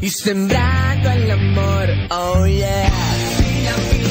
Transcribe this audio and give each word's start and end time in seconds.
y 0.00 0.10
sembrando 0.10 1.10
el 1.10 1.30
amor, 1.30 1.88
oh 2.10 2.46
yeah. 2.46 4.07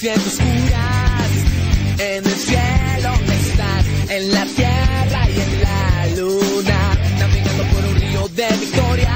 Siento 0.00 0.26
oscuras. 0.28 1.30
En 1.98 2.24
el 2.24 2.32
cielo 2.32 3.12
estás, 3.42 3.84
en 4.08 4.32
la 4.32 4.46
tierra 4.46 5.28
y 5.28 5.40
en 5.46 5.60
la 5.60 6.06
luna. 6.16 6.80
Navegando 7.18 7.64
por 7.64 7.84
un 7.84 7.96
río 7.96 8.28
de 8.28 8.48
victoria. 8.60 9.14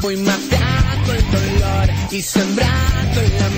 Voy 0.00 0.16
matando 0.16 1.12
el 1.12 1.24
dolor 1.30 1.88
y 2.10 2.22
sembrando 2.22 3.20
el 3.20 3.42
amor. 3.42 3.57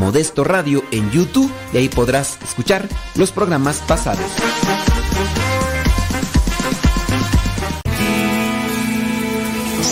Modesto 0.00 0.44
Radio 0.44 0.82
en 0.92 1.10
YouTube 1.10 1.52
y 1.74 1.76
ahí 1.76 1.90
podrás 1.90 2.38
escuchar 2.42 2.88
los 3.16 3.32
programas 3.32 3.82
pasados. 3.86 4.24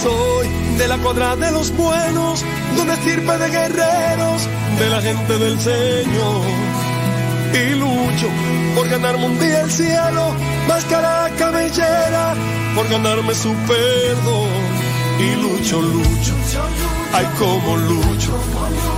Soy 0.02 0.48
de 0.78 0.88
la 0.88 0.96
cuadra 0.96 1.36
de 1.36 1.52
los 1.52 1.76
buenos, 1.76 2.42
donde 2.74 2.96
sirve 2.96 3.36
de 3.36 3.50
guerreros, 3.50 4.48
de 4.78 4.88
la 4.88 5.02
gente 5.02 5.38
del 5.38 5.60
Señor. 5.60 6.42
Y 7.52 7.74
lucho 7.74 8.28
por 8.74 8.88
ganarme 8.88 9.26
un 9.26 9.38
día 9.38 9.60
el 9.60 9.70
cielo, 9.70 10.34
máscara 10.66 11.30
cabellera, 11.36 12.34
por 12.74 12.88
ganarme 12.88 13.34
su 13.34 13.52
perdón. 13.52 14.48
Y 15.20 15.34
lucho, 15.36 15.82
lucho, 15.82 16.34
ay 17.12 17.26
como 17.38 17.76
lucho. 17.76 18.97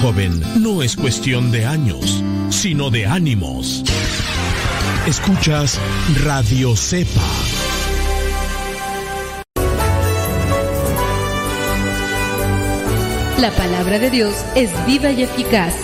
Joven 0.00 0.40
no 0.62 0.82
es 0.82 0.96
cuestión 0.96 1.50
de 1.50 1.66
años, 1.66 2.22
sino 2.50 2.90
de 2.90 3.06
ánimos. 3.06 3.82
Escuchas 5.06 5.78
Radio 6.24 6.76
Cepa. 6.76 7.20
La 13.38 13.50
palabra 13.52 13.98
de 13.98 14.10
Dios 14.10 14.34
es 14.54 14.70
viva 14.86 15.10
y 15.10 15.22
eficaz, 15.22 15.74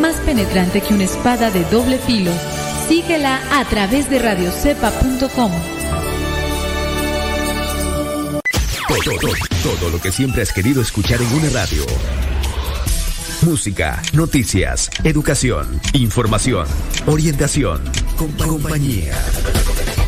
más 0.00 0.16
penetrante 0.16 0.80
que 0.80 0.94
una 0.94 1.04
espada 1.04 1.50
de 1.50 1.64
doble 1.64 1.98
filo. 1.98 2.32
Síguela 2.88 3.40
a 3.52 3.64
través 3.66 4.10
de 4.10 4.18
radiocepa.com. 4.18 5.52
Todo, 8.88 9.18
todo, 9.20 9.32
todo 9.62 9.90
lo 9.90 10.00
que 10.00 10.10
siempre 10.10 10.42
has 10.42 10.52
querido 10.52 10.82
escuchar 10.82 11.20
en 11.22 11.32
una 11.32 11.50
radio 11.50 11.84
música, 13.42 14.02
noticias, 14.12 14.90
educación, 15.04 15.80
información, 15.94 16.66
orientación, 17.06 17.82
compañía. 18.16 19.18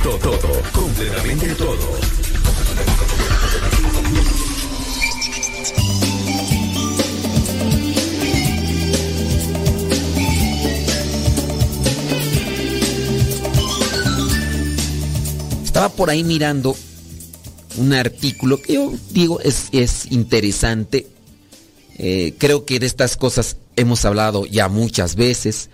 Todo, 0.02 0.18
todo, 0.18 0.62
completamente 0.72 1.54
todo. 1.54 1.98
Estaba 15.64 15.88
por 15.88 16.10
ahí 16.10 16.22
mirando 16.22 16.76
un 17.76 17.92
artículo 17.92 18.60
que 18.60 18.74
yo 18.74 18.92
digo 19.10 19.40
es, 19.40 19.68
es 19.72 20.10
interesante 20.12 21.06
Eh, 22.04 22.34
creo 22.36 22.66
que 22.66 22.80
de 22.80 22.86
estas 22.86 23.16
cosas 23.16 23.58
hemos 23.76 24.04
hablado 24.04 24.44
ya 24.44 24.68
muchas 24.68 25.14
veces. 25.14 25.70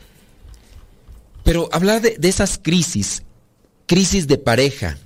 Pero 1.42 1.70
hablar 1.72 2.02
de, 2.02 2.18
esas 2.28 2.60
crisis, 2.62 3.22
crisis 3.86 4.26
de 4.26 4.36
pareja, 4.36 4.98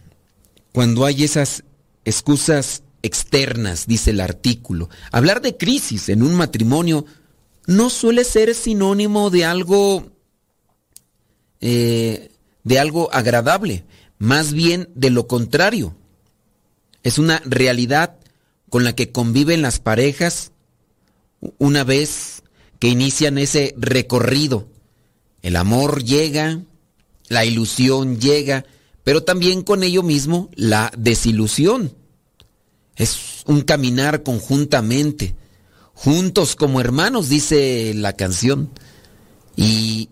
cuando 0.72 1.04
hay 1.04 1.22
esas 1.22 1.62
excusas 2.04 2.82
externas, 3.02 3.86
dice 3.86 4.10
el 4.10 4.20
artículo. 4.20 4.90
Hablar 5.12 5.40
de 5.42 5.56
crisis 5.56 6.08
en 6.08 6.24
un 6.24 6.34
matrimonio 6.34 7.06
no 7.68 7.88
suele 7.88 8.24
ser 8.24 8.52
sinónimo 8.56 9.30
de 9.30 9.44
algo 9.44 10.10
eh, 11.60 12.32
de 12.64 12.80
algo 12.80 13.14
agradable, 13.14 13.84
más 14.18 14.52
bien 14.52 14.88
de 14.96 15.10
lo 15.10 15.28
contrario. 15.28 15.94
Es 17.04 17.18
una 17.18 17.40
realidad 17.44 18.16
con 18.70 18.82
la 18.82 18.96
que 18.96 19.12
conviven 19.12 19.62
las 19.62 19.78
parejas 19.78 20.50
una 21.58 21.84
vez 21.84 22.42
que 22.78 22.88
inician 22.88 23.38
ese 23.38 23.74
recorrido. 23.76 24.68
El 25.42 25.56
amor 25.56 26.02
llega, 26.04 26.62
la 27.28 27.44
ilusión 27.44 28.20
llega, 28.20 28.64
pero 29.04 29.24
también 29.24 29.62
con 29.62 29.82
ello 29.82 30.02
mismo 30.02 30.50
la 30.54 30.92
desilusión. 30.96 31.94
Es 32.96 33.42
un 33.46 33.62
caminar 33.62 34.22
conjuntamente, 34.22 35.34
juntos 35.94 36.56
como 36.56 36.80
hermanos, 36.80 37.28
dice 37.28 37.92
la 37.94 38.12
canción. 38.14 38.70
Y 39.56 40.08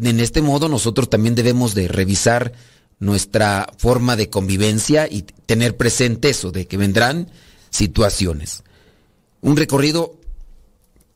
en 0.00 0.20
este 0.20 0.42
modo 0.42 0.68
nosotros 0.68 1.08
también 1.08 1.34
debemos 1.34 1.74
de 1.74 1.88
revisar 1.88 2.52
nuestra 2.98 3.72
forma 3.76 4.16
de 4.16 4.28
convivencia 4.28 5.08
y 5.08 5.22
tener 5.22 5.76
presente 5.76 6.30
eso, 6.30 6.50
de 6.50 6.66
que 6.66 6.76
vendrán 6.76 7.30
situaciones. 7.70 8.64
Un 9.40 9.56
recorrido 9.56 10.18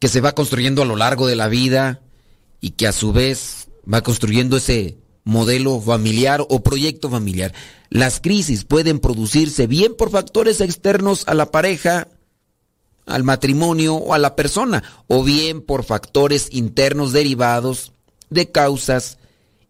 que 0.03 0.09
se 0.09 0.21
va 0.21 0.35
construyendo 0.35 0.83
a 0.83 0.85
lo 0.85 0.97
largo 0.97 1.29
de 1.29 1.37
la 1.37 1.47
vida 1.47 2.01
y 2.61 2.71
que 2.71 2.89
a 2.89 2.93
su 2.93 3.13
vez 3.13 3.69
va 3.87 4.03
construyendo 4.03 4.57
ese 4.57 4.99
modelo 5.23 5.81
familiar 5.81 6.45
o 6.49 6.61
proyecto 6.65 7.09
familiar. 7.09 7.55
Las 7.89 8.19
crisis 8.19 8.65
pueden 8.65 8.99
producirse 8.99 9.69
bien 9.69 9.95
por 9.95 10.11
factores 10.11 10.61
externos 10.61 11.23
a 11.29 11.35
la 11.35 11.53
pareja, 11.53 12.09
al 13.07 13.23
matrimonio 13.23 13.95
o 13.95 14.13
a 14.13 14.19
la 14.19 14.35
persona, 14.35 14.83
o 15.07 15.23
bien 15.23 15.61
por 15.61 15.85
factores 15.85 16.49
internos 16.51 17.13
derivados 17.13 17.93
de 18.29 18.51
causas 18.51 19.19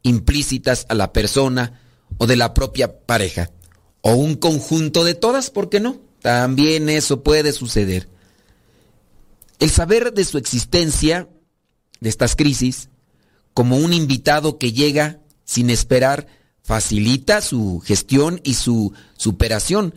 implícitas 0.01 0.87
a 0.89 0.95
la 0.95 1.13
persona 1.13 1.83
o 2.17 2.27
de 2.27 2.37
la 2.37 2.55
propia 2.55 3.01
pareja. 3.05 3.51
O 4.01 4.15
un 4.15 4.37
conjunto 4.37 5.05
de 5.05 5.13
todas, 5.13 5.51
¿por 5.51 5.69
qué 5.69 5.79
no? 5.79 5.99
También 6.23 6.89
eso 6.89 7.23
puede 7.23 7.53
suceder. 7.53 8.09
El 9.63 9.71
saber 9.71 10.13
de 10.13 10.25
su 10.25 10.39
existencia, 10.39 11.29
de 12.01 12.09
estas 12.09 12.35
crisis, 12.35 12.89
como 13.55 13.77
un 13.77 13.93
invitado 13.93 14.59
que 14.59 14.73
llega 14.73 15.21
sin 15.45 15.71
esperar, 15.71 16.27
facilita 16.65 17.41
su 17.41 17.79
gestión 17.79 18.41
y 18.43 18.55
su 18.55 18.93
superación, 19.17 19.95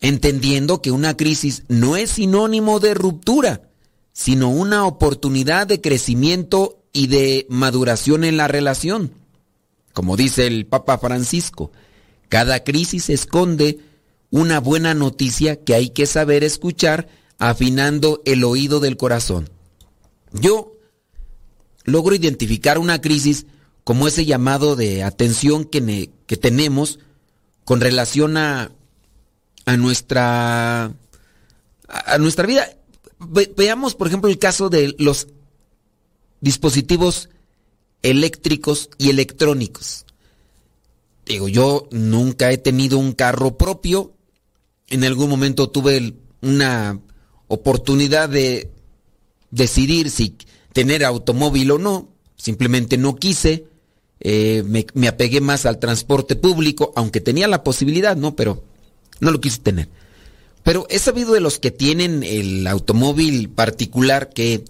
entendiendo 0.00 0.80
que 0.80 0.92
una 0.92 1.14
crisis 1.14 1.64
no 1.68 1.98
es 1.98 2.12
sinónimo 2.12 2.80
de 2.80 2.94
ruptura, 2.94 3.68
sino 4.14 4.48
una 4.48 4.86
oportunidad 4.86 5.66
de 5.66 5.82
crecimiento 5.82 6.82
y 6.94 7.08
de 7.08 7.46
maduración 7.50 8.24
en 8.24 8.38
la 8.38 8.48
relación. 8.48 9.12
Como 9.92 10.16
dice 10.16 10.46
el 10.46 10.64
Papa 10.64 10.96
Francisco, 10.96 11.70
cada 12.30 12.64
crisis 12.64 13.10
esconde 13.10 13.78
una 14.30 14.58
buena 14.58 14.94
noticia 14.94 15.62
que 15.62 15.74
hay 15.74 15.90
que 15.90 16.06
saber 16.06 16.44
escuchar 16.44 17.08
afinando 17.38 18.22
el 18.24 18.44
oído 18.44 18.80
del 18.80 18.96
corazón. 18.96 19.48
Yo 20.32 20.72
logro 21.84 22.14
identificar 22.14 22.78
una 22.78 23.00
crisis 23.00 23.46
como 23.84 24.06
ese 24.06 24.24
llamado 24.24 24.76
de 24.76 25.02
atención 25.02 25.64
que, 25.64 26.10
que 26.26 26.36
tenemos 26.36 27.00
con 27.64 27.80
relación 27.80 28.36
a, 28.36 28.70
a 29.64 29.76
nuestra 29.76 30.92
a, 31.88 32.18
nuestra 32.18 32.46
vida. 32.46 32.68
veamos, 33.56 33.94
por 33.94 34.06
ejemplo, 34.06 34.30
el 34.30 34.38
caso 34.38 34.68
de 34.68 34.94
los 34.98 35.28
dispositivos 36.40 37.28
eléctricos 38.02 38.90
y 38.98 39.10
electrónicos. 39.10 40.06
Digo, 41.26 41.48
yo 41.48 41.88
nunca 41.92 42.50
he 42.50 42.58
tenido 42.58 42.98
un 42.98 43.12
carro 43.12 43.56
propio. 43.56 44.12
En 44.88 45.04
algún 45.04 45.30
momento 45.30 45.70
tuve 45.70 46.14
una 46.40 46.98
oportunidad 47.52 48.30
de 48.30 48.70
decidir 49.50 50.10
si 50.10 50.36
tener 50.72 51.04
automóvil 51.04 51.72
o 51.72 51.78
no. 51.78 52.08
Simplemente 52.36 52.96
no 52.96 53.16
quise. 53.16 53.66
Eh, 54.20 54.62
me, 54.66 55.08
apegué 55.08 55.40
más 55.40 55.66
al 55.66 55.78
transporte 55.78 56.34
público, 56.34 56.92
aunque 56.96 57.20
tenía 57.20 57.48
la 57.48 57.62
posibilidad, 57.62 58.16
¿no? 58.16 58.34
Pero 58.34 58.64
no 59.20 59.30
lo 59.30 59.40
quise 59.40 59.58
tener. 59.58 59.88
Pero 60.62 60.86
he 60.88 60.98
sabido 60.98 61.34
de 61.34 61.40
los 61.40 61.58
que 61.58 61.70
tienen 61.70 62.22
el 62.22 62.66
automóvil 62.66 63.50
particular 63.50 64.30
que 64.30 64.64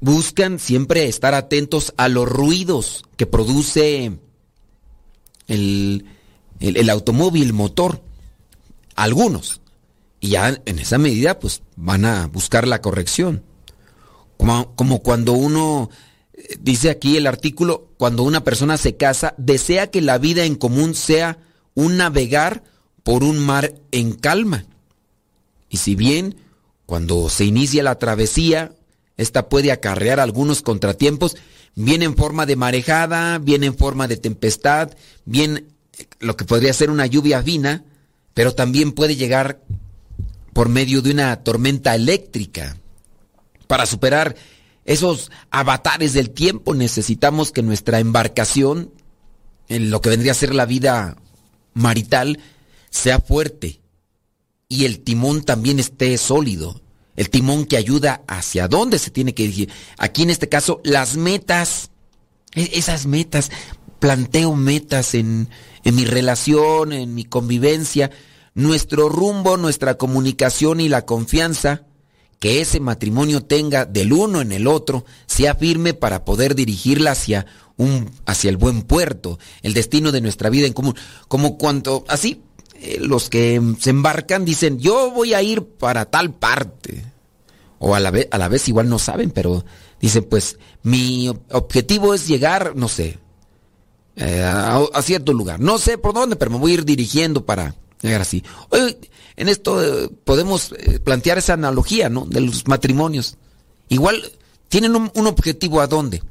buscan 0.00 0.58
siempre 0.58 1.06
estar 1.06 1.32
atentos 1.32 1.94
a 1.96 2.08
los 2.08 2.28
ruidos 2.28 3.04
que 3.16 3.26
produce 3.26 4.18
el, 5.46 6.04
el, 6.60 6.90
automóvil 6.90 7.52
motor. 7.52 8.02
Algunos. 8.96 9.60
Y 10.24 10.28
ya 10.28 10.58
en 10.64 10.78
esa 10.78 10.96
medida, 10.96 11.38
pues 11.38 11.60
van 11.76 12.06
a 12.06 12.28
buscar 12.28 12.66
la 12.66 12.80
corrección. 12.80 13.42
como 14.38 15.02
cuando 15.02 15.34
uno 15.34 15.90
dice 16.60 16.88
aquí 16.88 17.18
el 17.18 17.26
artículo, 17.26 17.90
cuando 17.98 18.22
una 18.22 18.42
persona 18.42 18.78
se 18.78 18.96
casa, 18.96 19.34
desea 19.36 19.90
que 19.90 20.00
la 20.00 20.16
vida 20.16 20.46
en 20.46 20.54
común 20.54 20.94
sea 20.94 21.36
un 21.74 21.98
navegar 21.98 22.64
por 23.02 23.22
un 23.22 23.38
mar 23.38 23.74
en 23.90 24.14
calma. 24.14 24.64
Y 25.68 25.76
si 25.76 25.94
bien 25.94 26.36
cuando 26.86 27.28
se 27.28 27.44
inicia 27.44 27.82
la 27.82 27.98
travesía, 27.98 28.72
esta 29.18 29.50
puede 29.50 29.72
acarrear 29.72 30.20
algunos 30.20 30.62
contratiempos, 30.62 31.36
bien 31.74 32.02
en 32.02 32.16
forma 32.16 32.46
de 32.46 32.56
marejada, 32.56 33.36
bien 33.36 33.62
en 33.62 33.76
forma 33.76 34.08
de 34.08 34.16
tempestad, 34.16 34.96
bien 35.26 35.66
lo 36.18 36.34
que 36.34 36.46
podría 36.46 36.72
ser 36.72 36.88
una 36.88 37.04
lluvia 37.04 37.42
fina, 37.42 37.84
pero 38.32 38.54
también 38.54 38.92
puede 38.92 39.16
llegar 39.16 39.60
por 40.54 40.70
medio 40.70 41.02
de 41.02 41.10
una 41.10 41.36
tormenta 41.42 41.94
eléctrica. 41.94 42.78
Para 43.66 43.84
superar 43.84 44.36
esos 44.86 45.30
avatares 45.50 46.14
del 46.14 46.30
tiempo, 46.30 46.74
necesitamos 46.74 47.52
que 47.52 47.62
nuestra 47.62 48.00
embarcación, 48.00 48.90
en 49.68 49.90
lo 49.90 50.00
que 50.00 50.08
vendría 50.10 50.32
a 50.32 50.36
ser 50.36 50.54
la 50.54 50.64
vida 50.64 51.16
marital, 51.74 52.38
sea 52.88 53.20
fuerte 53.20 53.84
y 54.68 54.84
el 54.84 55.00
timón 55.00 55.42
también 55.42 55.78
esté 55.78 56.16
sólido. 56.18 56.80
El 57.16 57.30
timón 57.30 57.64
que 57.64 57.76
ayuda 57.76 58.22
hacia 58.26 58.66
dónde 58.66 58.98
se 58.98 59.10
tiene 59.10 59.34
que 59.34 59.44
dirigir. 59.44 59.70
Aquí 59.98 60.22
en 60.22 60.30
este 60.30 60.48
caso, 60.48 60.80
las 60.82 61.16
metas. 61.16 61.90
E-, 62.54 62.70
esas 62.72 63.06
metas. 63.06 63.50
Planteo 64.00 64.56
metas 64.56 65.14
en, 65.14 65.48
en 65.84 65.94
mi 65.94 66.04
relación, 66.04 66.92
en 66.92 67.14
mi 67.14 67.24
convivencia. 67.24 68.10
Nuestro 68.54 69.08
rumbo, 69.08 69.56
nuestra 69.56 69.94
comunicación 69.94 70.80
y 70.80 70.88
la 70.88 71.04
confianza 71.04 71.82
que 72.38 72.60
ese 72.60 72.78
matrimonio 72.78 73.42
tenga 73.42 73.84
del 73.84 74.12
uno 74.12 74.40
en 74.40 74.52
el 74.52 74.66
otro 74.66 75.04
sea 75.26 75.54
firme 75.54 75.94
para 75.94 76.24
poder 76.24 76.54
dirigirla 76.54 77.12
hacia 77.12 77.46
un 77.76 78.10
hacia 78.26 78.50
el 78.50 78.56
buen 78.56 78.82
puerto, 78.82 79.38
el 79.62 79.74
destino 79.74 80.12
de 80.12 80.20
nuestra 80.20 80.50
vida 80.50 80.66
en 80.66 80.72
común. 80.72 80.94
Como 81.26 81.58
cuando 81.58 82.04
así 82.06 82.42
eh, 82.74 82.98
los 83.00 83.30
que 83.30 83.60
se 83.80 83.90
embarcan 83.90 84.44
dicen, 84.44 84.78
"Yo 84.78 85.10
voy 85.10 85.34
a 85.34 85.42
ir 85.42 85.64
para 85.64 86.04
tal 86.04 86.34
parte." 86.34 87.04
O 87.78 87.94
a 87.94 88.00
la 88.00 88.10
vez 88.10 88.28
a 88.30 88.38
la 88.38 88.48
vez 88.48 88.68
igual 88.68 88.88
no 88.88 88.98
saben, 88.98 89.30
pero 89.30 89.64
dicen, 90.00 90.24
"Pues 90.24 90.58
mi 90.82 91.28
objetivo 91.50 92.14
es 92.14 92.28
llegar, 92.28 92.76
no 92.76 92.88
sé, 92.88 93.18
eh, 94.16 94.42
a, 94.42 94.76
a, 94.76 95.02
cierto 95.02 95.32
lugar. 95.32 95.60
No 95.60 95.78
sé 95.78 95.98
por 95.98 96.14
dónde, 96.14 96.36
pero 96.36 96.50
me 96.50 96.58
voy 96.58 96.72
a 96.72 96.74
ir 96.74 96.84
dirigiendo 96.84 97.44
para 97.44 97.74
llegar 98.08 98.22
así." 98.22 98.42
En 99.36 99.48
esto 99.48 99.82
eh, 99.82 100.08
podemos 100.24 100.72
eh, 100.72 101.00
plantear 101.00 101.38
esa 101.38 101.54
analogía, 101.54 102.08
¿no? 102.08 102.24
De 102.26 102.40
los 102.40 102.66
matrimonios. 102.68 103.36
Igual 103.88 104.22
tienen 104.68 104.94
un, 104.94 105.26
objetivo 105.26 105.80
a 105.80 105.86
dónde, 105.86 106.22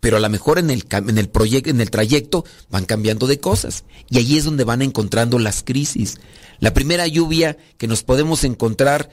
pero 0.00 0.16
a 0.16 0.20
lo 0.20 0.28
mejor 0.28 0.58
en 0.58 0.70
el, 0.70 0.84
en 0.90 1.18
el 1.18 1.28
proyecto, 1.28 1.70
en 1.70 1.80
el 1.80 1.90
trayecto 1.90 2.44
van 2.70 2.84
cambiando 2.84 3.26
de 3.26 3.38
cosas. 3.38 3.84
Y 4.08 4.18
ahí 4.18 4.38
es 4.38 4.44
donde 4.44 4.64
van 4.64 4.82
encontrando 4.82 5.38
las 5.38 5.62
crisis. 5.62 6.18
La 6.58 6.74
primera 6.74 7.06
lluvia 7.06 7.56
que 7.78 7.86
nos 7.86 8.02
podemos 8.02 8.44
encontrar 8.44 9.10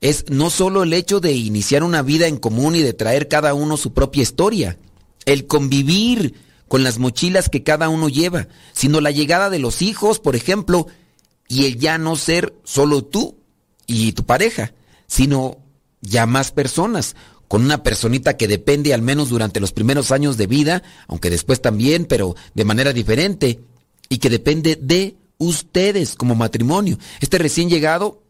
es 0.00 0.26
no 0.28 0.50
solo 0.50 0.82
el 0.82 0.92
hecho 0.92 1.20
de 1.20 1.32
iniciar 1.32 1.82
una 1.82 2.02
vida 2.02 2.26
en 2.26 2.36
común 2.36 2.76
y 2.76 2.82
de 2.82 2.92
traer 2.92 3.28
cada 3.28 3.54
uno 3.54 3.76
su 3.76 3.92
propia 3.94 4.22
historia, 4.22 4.78
el 5.24 5.46
convivir 5.46 6.34
con 6.68 6.82
las 6.82 6.98
mochilas 6.98 7.48
que 7.48 7.62
cada 7.62 7.88
uno 7.88 8.08
lleva, 8.08 8.48
sino 8.72 9.00
la 9.00 9.10
llegada 9.10 9.50
de 9.50 9.58
los 9.58 9.82
hijos, 9.82 10.18
por 10.18 10.36
ejemplo, 10.36 10.88
y 11.54 11.66
el 11.66 11.78
ya 11.78 11.98
no 11.98 12.16
ser 12.16 12.52
solo 12.64 13.04
tú 13.04 13.36
y 13.86 14.10
tu 14.10 14.24
pareja, 14.24 14.74
sino 15.06 15.58
ya 16.00 16.26
más 16.26 16.50
personas, 16.50 17.14
con 17.46 17.64
una 17.64 17.84
personita 17.84 18.36
que 18.36 18.48
depende 18.48 18.92
al 18.92 19.02
menos 19.02 19.28
durante 19.28 19.60
los 19.60 19.70
primeros 19.70 20.10
años 20.10 20.36
de 20.36 20.48
vida, 20.48 20.82
aunque 21.06 21.30
después 21.30 21.62
también, 21.62 22.06
pero 22.06 22.34
de 22.54 22.64
manera 22.64 22.92
diferente, 22.92 23.60
y 24.08 24.18
que 24.18 24.30
depende 24.30 24.76
de 24.80 25.16
ustedes 25.38 26.16
como 26.16 26.34
matrimonio. 26.34 26.98
Este 27.20 27.38
recién 27.38 27.70
llegado 27.70 28.24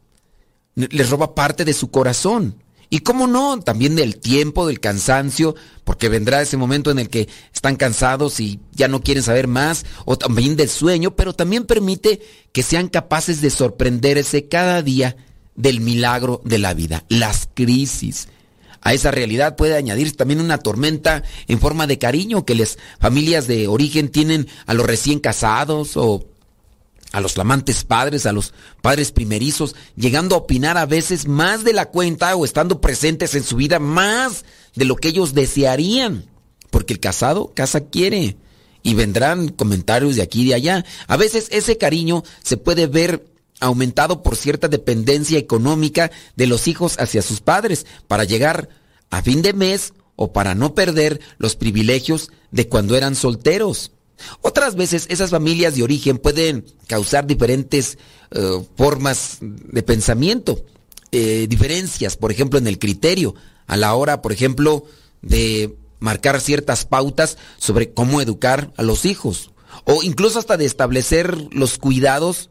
les 0.75 1.09
roba 1.09 1.35
parte 1.35 1.65
de 1.65 1.73
su 1.73 1.91
corazón. 1.91 2.63
Y 2.95 3.01
cómo 3.01 3.27
no, 3.27 3.59
también 3.59 3.97
del 3.97 4.21
tiempo, 4.21 4.69
del 4.69 4.79
cansancio, 4.79 5.57
porque 5.83 6.09
vendrá 6.09 6.41
ese 6.41 6.57
momento 6.57 6.93
en 6.93 7.01
el 7.01 7.09
que 7.09 7.29
están 7.53 7.75
cansados 7.75 8.39
y 8.39 8.61
ya 8.71 8.87
no 8.87 9.01
quieren 9.01 9.25
saber 9.25 9.49
más, 9.49 9.85
o 10.05 10.17
también 10.17 10.55
del 10.55 10.69
sueño, 10.69 11.17
pero 11.17 11.33
también 11.33 11.67
permite 11.67 12.21
que 12.53 12.63
sean 12.63 12.87
capaces 12.87 13.41
de 13.41 13.51
sorprenderse 13.51 14.47
cada 14.47 14.81
día 14.81 15.17
del 15.57 15.81
milagro 15.81 16.41
de 16.45 16.59
la 16.59 16.73
vida, 16.73 17.03
las 17.09 17.49
crisis. 17.53 18.29
A 18.81 18.95
esa 18.95 19.11
realidad 19.11 19.57
puede 19.57 19.77
añadirse 19.77 20.15
también 20.15 20.41
una 20.41 20.59
tormenta 20.59 21.25
en 21.49 21.59
forma 21.59 21.89
de 21.89 21.99
cariño 21.99 22.45
que 22.45 22.55
las 22.55 22.79
familias 23.01 23.49
de 23.49 23.67
origen 23.67 24.09
tienen 24.09 24.47
a 24.67 24.75
los 24.75 24.87
recién 24.87 25.19
casados 25.19 25.97
o 25.97 26.25
a 27.15 27.21
los 27.21 27.35
flamantes 27.35 27.85
padres, 27.85 28.27
a 28.27 28.33
los 28.33 28.53
padres 28.83 29.13
primerizos, 29.13 29.77
llegando 29.95 30.35
a 30.35 30.39
opinar 30.39 30.77
a 30.77 30.85
veces 30.85 31.29
más 31.29 31.63
de 31.63 31.73
la 31.73 31.87
cuenta 31.87 32.35
o 32.35 32.45
estando 32.45 32.81
presentes 32.81 33.37
en 33.37 33.45
su 33.45 33.55
vida 33.55 33.79
más 33.79 34.45
de 34.75 34.85
lo 34.85 34.97
que 34.97 35.09
ellos 35.09 35.33
desearían. 35.33 36.25
Porque 36.71 36.93
el 36.93 36.99
casado 36.99 37.53
casa 37.55 37.83
quiere 37.83 38.37
y 38.83 38.95
vendrán 38.95 39.49
comentarios 39.49 40.17
de 40.17 40.23
aquí 40.23 40.43
y 40.43 40.49
de 40.49 40.55
allá. 40.55 40.85
A 41.07 41.17
veces 41.17 41.47
ese 41.53 41.79
cariño 41.79 42.25
se 42.43 42.57
puede 42.57 42.89
ver 42.89 43.25
aumentado 43.61 44.25
por 44.25 44.35
cierta 44.35 44.67
dependencia 44.67 45.39
económica 45.39 46.11
de 46.35 46.49
los 46.49 46.67
hijos 46.67 46.97
hacia 46.99 47.23
sus 47.23 47.41
padres 47.41 47.87
para 48.09 48.25
llegar 48.25 48.69
a 49.11 49.23
fin 49.23 49.41
de 49.41 49.53
mes 49.53 49.95
o 50.17 50.33
para 50.33 50.57
no 50.57 50.75
perder 50.75 51.21
los 51.39 51.55
privilegios 51.55 52.33
de 52.51 52.69
cuando 52.69 52.97
eran 52.97 53.15
solteros. 53.15 53.93
Otras 54.41 54.77
veces 54.77 55.07
esas 55.09 55.31
familias 55.31 55.75
de 55.75 55.83
origen 55.83 56.19
pueden 56.19 56.65
causar 56.87 57.27
diferentes 57.27 57.99
eh, 58.31 58.65
formas 58.77 59.39
de 59.41 59.83
pensamiento, 59.83 60.65
eh, 61.13 61.47
diferencias, 61.49 62.17
por 62.17 62.33
ejemplo, 62.33 62.59
en 62.59 62.67
el 62.67 62.79
criterio, 62.79 63.35
a 63.67 63.77
la 63.77 63.95
hora, 63.95 64.23
por 64.23 64.33
ejemplo, 64.33 64.85
de 65.23 65.77
marcar 66.01 66.41
ciertas 66.41 66.85
pautas 66.85 67.39
sobre 67.59 67.93
cómo 67.93 68.21
educar 68.21 68.73
a 68.77 68.83
los 68.83 69.05
hijos, 69.05 69.51
o 69.85 70.03
incluso 70.03 70.39
hasta 70.39 70.57
de 70.57 70.67
establecer 70.67 71.37
los 71.53 71.79
cuidados 71.79 72.51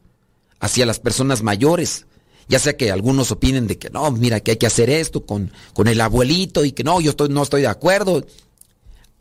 hacia 0.59 0.85
las 0.85 0.99
personas 0.99 1.43
mayores. 1.43 2.05
Ya 2.49 2.59
sea 2.59 2.75
que 2.75 2.91
algunos 2.91 3.31
opinen 3.31 3.67
de 3.67 3.77
que 3.77 3.89
no, 3.89 4.09
mira 4.11 4.41
que 4.41 4.51
hay 4.51 4.57
que 4.57 4.67
hacer 4.67 4.89
esto 4.89 5.25
con, 5.25 5.51
con 5.73 5.87
el 5.87 6.01
abuelito 6.01 6.65
y 6.65 6.73
que 6.73 6.83
no, 6.83 6.99
yo 6.99 7.13
no 7.29 7.43
estoy 7.43 7.61
de 7.61 7.67
acuerdo 7.67 8.25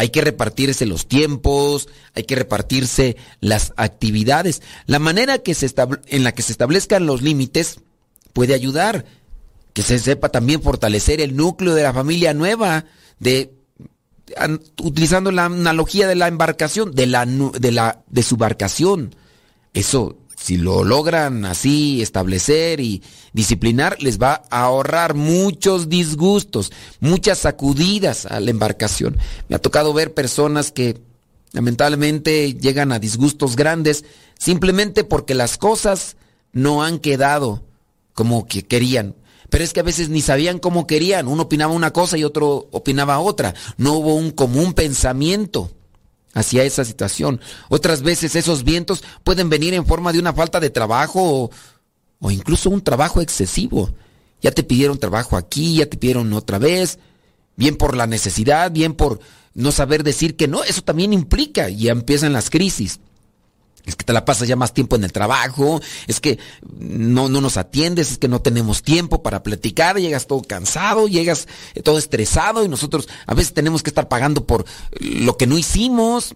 hay 0.02 0.08
que 0.08 0.20
repartirse 0.20 0.84
los 0.84 1.06
tiempos, 1.06 1.88
hay 2.16 2.24
que 2.24 2.34
repartirse 2.34 3.16
las 3.38 3.72
actividades. 3.76 4.60
La 4.86 4.98
manera 4.98 5.38
que 5.38 5.54
se 5.54 5.72
en 6.08 6.24
la 6.24 6.32
que 6.32 6.42
se 6.42 6.50
establezcan 6.50 7.06
los 7.06 7.22
límites 7.22 7.78
puede 8.32 8.52
ayudar, 8.52 9.04
que 9.72 9.82
se 9.82 10.00
sepa 10.00 10.30
también 10.30 10.60
fortalecer 10.60 11.20
el 11.20 11.36
núcleo 11.36 11.76
de 11.76 11.84
la 11.84 11.94
familia 11.94 12.34
nueva, 12.34 12.84
de 13.20 13.54
utilizando 14.82 15.30
la 15.30 15.44
analogía 15.44 16.08
de 16.08 16.16
la 16.16 16.26
embarcación, 16.26 16.92
de 16.96 17.06
la 17.06 17.24
de 17.24 17.70
la 17.70 18.02
de 18.08 18.22
su 18.24 18.34
embarcación. 18.34 19.14
Eso 19.72 20.16
si 20.42 20.56
lo 20.56 20.82
logran 20.82 21.44
así 21.44 22.02
establecer 22.02 22.80
y 22.80 23.00
disciplinar, 23.32 24.02
les 24.02 24.20
va 24.20 24.42
a 24.50 24.64
ahorrar 24.64 25.14
muchos 25.14 25.88
disgustos, 25.88 26.72
muchas 26.98 27.38
sacudidas 27.38 28.26
a 28.26 28.40
la 28.40 28.50
embarcación. 28.50 29.18
Me 29.48 29.54
ha 29.54 29.60
tocado 29.60 29.92
ver 29.92 30.14
personas 30.14 30.72
que 30.72 30.98
lamentablemente 31.52 32.54
llegan 32.54 32.90
a 32.90 32.98
disgustos 32.98 33.54
grandes 33.54 34.04
simplemente 34.36 35.04
porque 35.04 35.36
las 35.36 35.58
cosas 35.58 36.16
no 36.52 36.82
han 36.82 36.98
quedado 36.98 37.62
como 38.12 38.48
que 38.48 38.64
querían. 38.64 39.14
Pero 39.48 39.62
es 39.62 39.72
que 39.72 39.78
a 39.78 39.84
veces 39.84 40.08
ni 40.08 40.22
sabían 40.22 40.58
cómo 40.58 40.88
querían. 40.88 41.28
Uno 41.28 41.42
opinaba 41.42 41.72
una 41.72 41.92
cosa 41.92 42.18
y 42.18 42.24
otro 42.24 42.66
opinaba 42.72 43.20
otra. 43.20 43.54
No 43.76 43.92
hubo 43.92 44.16
un 44.16 44.32
común 44.32 44.72
pensamiento 44.74 45.70
hacia 46.34 46.64
esa 46.64 46.84
situación. 46.84 47.40
Otras 47.68 48.02
veces 48.02 48.36
esos 48.36 48.64
vientos 48.64 49.02
pueden 49.24 49.48
venir 49.50 49.74
en 49.74 49.86
forma 49.86 50.12
de 50.12 50.18
una 50.18 50.32
falta 50.32 50.60
de 50.60 50.70
trabajo 50.70 51.50
o, 52.20 52.30
incluso 52.30 52.70
un 52.70 52.82
trabajo 52.82 53.20
excesivo. 53.20 53.90
Ya 54.40 54.50
te 54.50 54.62
pidieron 54.62 54.98
trabajo 54.98 55.36
aquí, 55.36 55.76
ya 55.76 55.86
te 55.86 55.96
pidieron 55.96 56.32
otra 56.32 56.58
vez, 56.58 56.98
bien 57.56 57.76
por 57.76 57.96
la 57.96 58.06
necesidad, 58.06 58.72
bien 58.72 58.94
por 58.94 59.20
no 59.54 59.70
saber 59.70 60.02
decir 60.02 60.36
que 60.36 60.48
no, 60.48 60.64
eso 60.64 60.82
también 60.82 61.12
implica 61.12 61.68
y 61.68 61.88
empiezan 61.88 62.32
las 62.32 62.50
crisis 62.50 63.00
es 63.84 63.96
que 63.96 64.04
te 64.04 64.12
la 64.12 64.24
pasas 64.24 64.46
ya 64.46 64.56
más 64.56 64.72
tiempo 64.72 64.96
en 64.96 65.04
el 65.04 65.12
trabajo, 65.12 65.80
es 66.06 66.20
que 66.20 66.38
no, 66.78 67.28
no 67.28 67.40
nos 67.40 67.56
atiendes, 67.56 68.12
es 68.12 68.18
que 68.18 68.28
no 68.28 68.40
tenemos 68.40 68.82
tiempo 68.82 69.22
para 69.22 69.42
platicar, 69.42 69.98
llegas 69.98 70.26
todo 70.26 70.42
cansado, 70.42 71.08
llegas 71.08 71.48
todo 71.82 71.98
estresado 71.98 72.64
y 72.64 72.68
nosotros 72.68 73.08
a 73.26 73.34
veces 73.34 73.54
tenemos 73.54 73.82
que 73.82 73.90
estar 73.90 74.08
pagando 74.08 74.46
por 74.46 74.64
lo 75.00 75.36
que 75.36 75.46
no 75.46 75.58
hicimos 75.58 76.34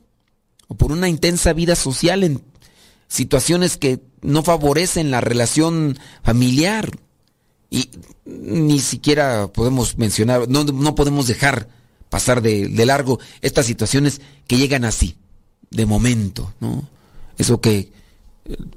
o 0.69 0.75
por 0.75 0.91
una 0.91 1.09
intensa 1.09 1.53
vida 1.53 1.77
social 1.77 2.25
en 2.25 2.43
situaciones 3.09 3.77
que 3.77 4.01
no 4.23 4.43
favorecen 4.43 5.13
la 5.13 5.21
relación 5.21 5.99
familiar. 6.23 6.91
Y 7.71 7.91
ni 8.25 8.81
siquiera 8.81 9.49
podemos 9.49 9.99
mencionar, 9.99 10.49
no, 10.49 10.65
no 10.65 10.95
podemos 10.95 11.27
dejar 11.27 11.69
pasar 12.09 12.43
de, 12.43 12.69
de 12.69 12.87
largo 12.87 13.21
estas 13.41 13.67
situaciones 13.67 14.21
que 14.47 14.57
llegan 14.57 14.85
así, 14.85 15.17
de 15.71 15.87
momento, 15.87 16.53
¿no? 16.61 16.89
Eso 17.39 17.61
que, 17.61 17.93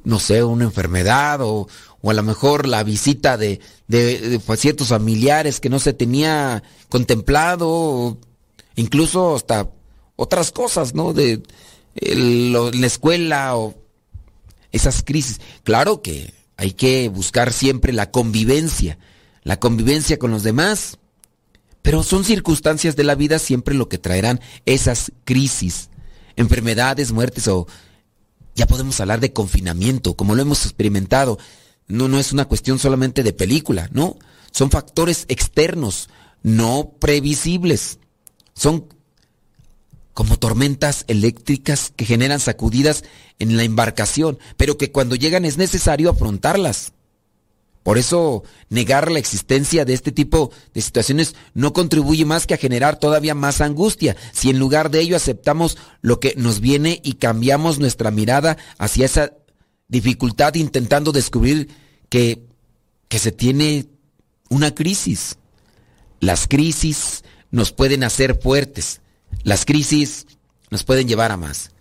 no 0.04 0.20
sé, 0.20 0.44
una 0.44 0.66
enfermedad 0.66 1.42
o, 1.42 1.68
o 2.02 2.12
a 2.12 2.14
lo 2.14 2.24
mejor 2.24 2.68
la 2.68 2.84
visita 2.84 3.38
de, 3.38 3.60
de, 3.88 4.42
ciertos 4.58 4.90
familiares 4.90 5.60
que 5.60 5.70
no 5.70 5.80
se 5.80 5.94
tenía 5.94 6.64
contemplado, 6.90 8.18
incluso 8.76 9.36
hasta 9.36 9.70
otras 10.16 10.52
cosas, 10.52 10.94
¿no? 10.94 11.14
De 11.14 11.42
la 11.96 12.88
escuela 12.88 13.56
o 13.58 13.76
esas 14.72 15.04
crisis. 15.04 15.42
Claro 15.64 16.02
que 16.02 16.34
hay 16.56 16.72
que 16.72 17.10
buscar 17.10 17.52
siempre 17.52 17.94
la 17.94 18.12
convivencia, 18.12 18.98
la 19.44 19.60
convivencia 19.60 20.20
con 20.20 20.32
los 20.32 20.44
demás, 20.44 21.00
pero 21.82 22.04
son 22.04 22.24
circunstancias 22.24 22.96
de 22.96 23.04
la 23.04 23.16
vida 23.16 23.40
siempre 23.40 23.76
lo 23.76 23.90
que 23.90 23.98
traerán 23.98 24.42
esas 24.66 25.12
crisis, 25.26 25.90
enfermedades, 26.36 27.12
muertes 27.12 27.48
o 27.48 27.68
ya 28.60 28.68
podemos 28.68 29.00
hablar 29.00 29.22
de 29.22 29.32
confinamiento, 29.32 30.16
como 30.16 30.36
lo 30.36 30.42
hemos 30.42 30.66
experimentado. 30.66 31.40
No, 31.88 32.10
no 32.10 32.20
es 32.20 32.34
una 32.34 32.44
cuestión 32.44 32.78
solamente 32.78 33.24
de 33.24 33.32
película, 33.32 33.88
¿no? 33.94 34.18
Son 34.52 34.70
factores 34.70 35.24
externos, 35.30 36.10
no 36.44 36.92
previsibles. 37.00 38.00
Son 38.54 38.94
como 40.14 40.38
tormentas 40.38 41.06
eléctricas 41.08 41.94
que 41.96 42.04
generan 42.04 42.42
sacudidas 42.42 43.06
en 43.40 43.56
la 43.56 43.64
embarcación, 43.64 44.38
pero 44.58 44.78
que 44.78 44.92
cuando 44.92 45.16
llegan 45.16 45.46
es 45.46 45.58
necesario 45.58 46.10
afrontarlas. 46.10 46.92
Por 47.90 47.98
eso 47.98 48.44
negar 48.70 49.10
la 49.10 49.18
existencia 49.18 49.84
de 49.84 49.96
este 49.96 50.12
tipo 50.12 50.52
de 50.76 50.82
situaciones 50.84 51.34
no 51.56 51.74
contribuye 51.74 52.24
más 52.24 52.46
que 52.46 52.54
a 52.54 52.58
generar 52.58 53.00
todavía 53.00 53.34
más 53.34 53.62
angustia, 53.62 54.16
si 54.32 54.52
en 54.52 54.60
lugar 54.60 54.92
de 54.92 55.02
ello 55.02 55.16
aceptamos 55.16 55.76
lo 56.04 56.20
que 56.20 56.36
nos 56.38 56.60
viene 56.60 57.02
y 57.04 57.14
cambiamos 57.14 57.80
nuestra 57.80 58.12
mirada 58.12 58.58
hacia 58.78 59.08
esa 59.08 59.34
dificultad 59.88 60.54
intentando 60.54 61.12
descubrir 61.12 61.68
que, 62.10 62.44
que 63.08 63.18
se 63.18 63.32
tiene 63.32 63.88
una 64.50 64.76
crisis. 64.76 65.40
Las 66.20 66.48
crisis 66.48 67.24
nos 67.50 67.72
pueden 67.72 68.04
hacer 68.04 68.40
fuertes, 68.40 69.02
las 69.42 69.66
crisis 69.66 70.28
nos 70.70 70.84
pueden 70.84 71.08
llevar 71.08 71.32
a 71.32 71.38
más. 71.38 71.72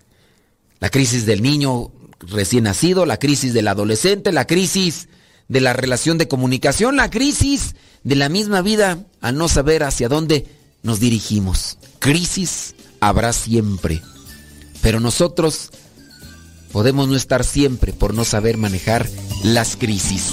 La 0.80 0.88
crisis 0.88 1.26
del 1.26 1.42
niño 1.42 1.92
recién 2.20 2.64
nacido, 2.64 3.04
la 3.04 3.18
crisis 3.18 3.52
del 3.52 3.68
adolescente, 3.68 4.32
la 4.32 4.46
crisis 4.46 5.06
de 5.48 5.60
la 5.60 5.72
relación 5.72 6.18
de 6.18 6.28
comunicación, 6.28 6.96
la 6.96 7.10
crisis 7.10 7.74
de 8.04 8.16
la 8.16 8.28
misma 8.28 8.62
vida 8.62 9.04
al 9.20 9.36
no 9.36 9.48
saber 9.48 9.82
hacia 9.82 10.08
dónde 10.08 10.46
nos 10.82 11.00
dirigimos. 11.00 11.78
Crisis 11.98 12.74
habrá 13.00 13.32
siempre, 13.32 14.02
pero 14.82 15.00
nosotros 15.00 15.70
podemos 16.72 17.08
no 17.08 17.16
estar 17.16 17.44
siempre 17.44 17.92
por 17.92 18.14
no 18.14 18.24
saber 18.24 18.56
manejar 18.56 19.08
las 19.42 19.76
crisis. 19.76 20.32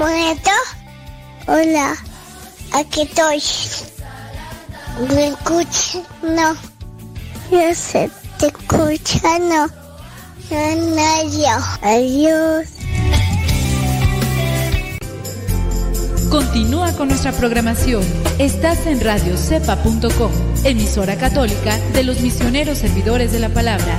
Muerto. 0.00 0.50
Hola, 1.46 1.94
aquí 2.72 3.02
estoy. 3.02 3.42
¿Me 5.14 5.26
escuchas? 5.26 5.98
No. 6.22 6.56
Yo 7.50 7.74
sé, 7.74 8.10
te 8.38 8.46
escucha, 8.46 9.38
no. 9.40 9.66
No, 10.48 11.28
yo. 11.28 11.50
Adiós. 11.82 12.66
Continúa 16.30 16.92
con 16.92 17.08
nuestra 17.08 17.32
programación. 17.32 18.02
Estás 18.38 18.86
en 18.86 19.02
radiocepa.com, 19.02 20.32
emisora 20.64 21.16
católica 21.16 21.76
de 21.92 22.04
los 22.04 22.22
misioneros 22.22 22.78
servidores 22.78 23.32
de 23.32 23.40
la 23.40 23.50
palabra. 23.50 23.98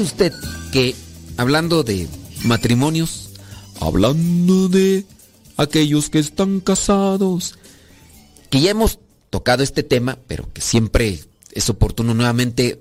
Usted 0.00 0.32
que 0.72 0.94
hablando 1.36 1.82
de 1.82 2.08
matrimonios, 2.44 3.30
hablando 3.80 4.70
de 4.70 5.04
aquellos 5.58 6.08
que 6.08 6.18
están 6.18 6.60
casados, 6.60 7.58
que 8.48 8.62
ya 8.62 8.70
hemos 8.70 8.98
tocado 9.28 9.62
este 9.62 9.82
tema, 9.82 10.18
pero 10.26 10.50
que 10.54 10.62
siempre 10.62 11.20
es 11.52 11.68
oportuno 11.68 12.14
nuevamente 12.14 12.80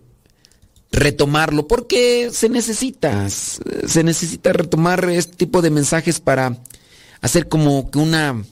retomarlo 0.93 1.67
porque 1.67 2.29
se 2.31 2.47
necesita, 2.47 3.29
se 3.29 4.03
necesita 4.03 4.53
retomar 4.53 5.09
este 5.09 5.35
tipo 5.35 5.61
de 5.61 5.71
mensajes 5.71 6.21
para 6.21 6.57
hacer 7.19 7.49
como 7.49 7.91
que 7.91 7.99
una 7.99 8.45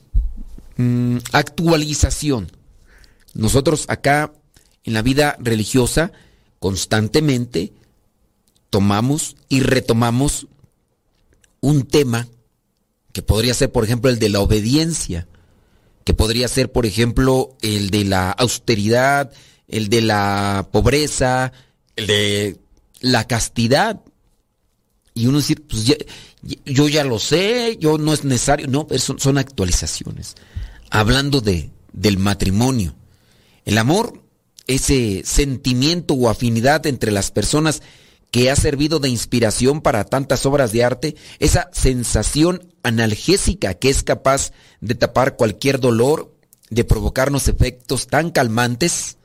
mm, 0.75 1.17
actualización. 1.32 2.51
Nosotros 3.34 3.86
acá 3.88 4.34
en 4.84 4.93
la 4.93 5.01
vida 5.01 5.38
religiosa 5.39 6.12
constantemente 6.60 7.77
tomamos 8.69 9.36
y 9.49 9.62
retomamos 9.62 10.47
un 11.62 11.84
tema 11.84 12.27
que 13.13 13.21
podría 13.21 13.53
ser, 13.53 13.71
por 13.71 13.84
ejemplo, 13.84 14.10
el 14.10 14.19
de 14.19 14.30
la 14.30 14.41
obediencia, 14.41 15.27
que 16.03 16.13
podría 16.13 16.47
ser, 16.47 16.71
por 16.71 16.86
ejemplo, 16.86 17.58
el 17.62 17.89
de 17.89 18.06
la 18.06 18.32
austeridad, 18.32 19.32
el 19.67 19.89
de 19.89 20.01
la 20.01 20.69
pobreza, 20.71 21.51
el 21.95 22.08
de 22.08 22.58
la 23.01 23.25
castidad. 23.25 24.01
Y 25.13 25.27
uno 25.27 25.39
decir, 25.39 25.65
pues 25.67 25.84
yo 26.65 26.88
ya 26.88 27.03
lo 27.03 27.19
sé, 27.19 27.77
yo 27.80 27.97
no 27.97 28.13
es 28.13 28.23
necesario. 28.23 28.67
No, 28.67 28.88
son, 28.99 29.19
son 29.19 29.38
actualizaciones. 29.38 30.36
Hablando 30.91 31.41
de, 31.41 31.71
del 31.91 32.19
matrimonio. 32.19 32.95
El 33.65 33.77
amor, 33.80 34.21
ese 34.67 35.23
sentimiento 35.25 36.13
o 36.13 36.30
afinidad 36.30 36.86
entre 36.86 37.12
las 37.12 37.32
personas 37.32 37.82
que 38.32 38.52
ha 38.52 38.56
servido 38.56 39.00
de 39.00 39.10
inspiración 39.10 39.82
para 39.82 40.04
tantas 40.04 40.46
obras 40.46 40.72
de 40.72 40.84
arte, 40.84 41.16
esa 41.40 41.70
sensación 41.72 42.74
analgésica 42.84 43.74
que 43.74 43.90
es 43.90 44.04
capaz 44.04 44.52
de 44.82 44.96
tapar 44.96 45.36
cualquier 45.38 45.80
dolor, 45.80 46.34
de 46.70 46.84
provocarnos 46.84 47.48
efectos 47.48 48.08
tan 48.08 48.32
calmantes, 48.32 49.18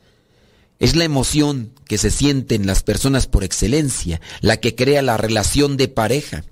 es 0.79 0.97
la 0.97 1.05
emoción 1.05 1.73
que 1.85 1.99
se 1.99 2.11
siente 2.11 2.55
en 2.55 2.67
las 2.67 2.83
personas 2.83 3.27
por 3.27 3.45
excelencia, 3.45 4.21
la 4.41 4.59
que 4.59 4.75
crea 4.75 5.03
la 5.03 5.17
relación 5.17 5.77
de 5.77 5.89
pareja, 5.89 6.45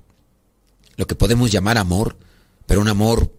lo 0.97 1.07
que 1.07 1.15
podemos 1.15 1.51
llamar 1.51 1.79
amor, 1.79 2.17
pero 2.67 2.81
un 2.81 2.89
amor 2.89 3.33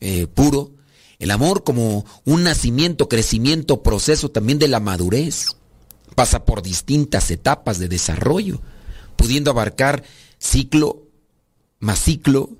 eh, 0.00 0.26
puro, 0.26 0.72
el 1.18 1.30
amor 1.30 1.64
como 1.64 2.04
un 2.24 2.42
nacimiento, 2.42 3.08
crecimiento, 3.08 3.82
proceso 3.82 4.30
también 4.30 4.58
de 4.58 4.68
la 4.68 4.80
madurez 4.80 5.56
pasa 6.14 6.44
por 6.44 6.62
distintas 6.62 7.30
etapas 7.30 7.78
de 7.78 7.88
desarrollo, 7.88 8.60
pudiendo 9.16 9.50
abarcar 9.50 10.04
ciclo 10.38 11.02
más 11.82 11.98
ciclo, 11.98 12.50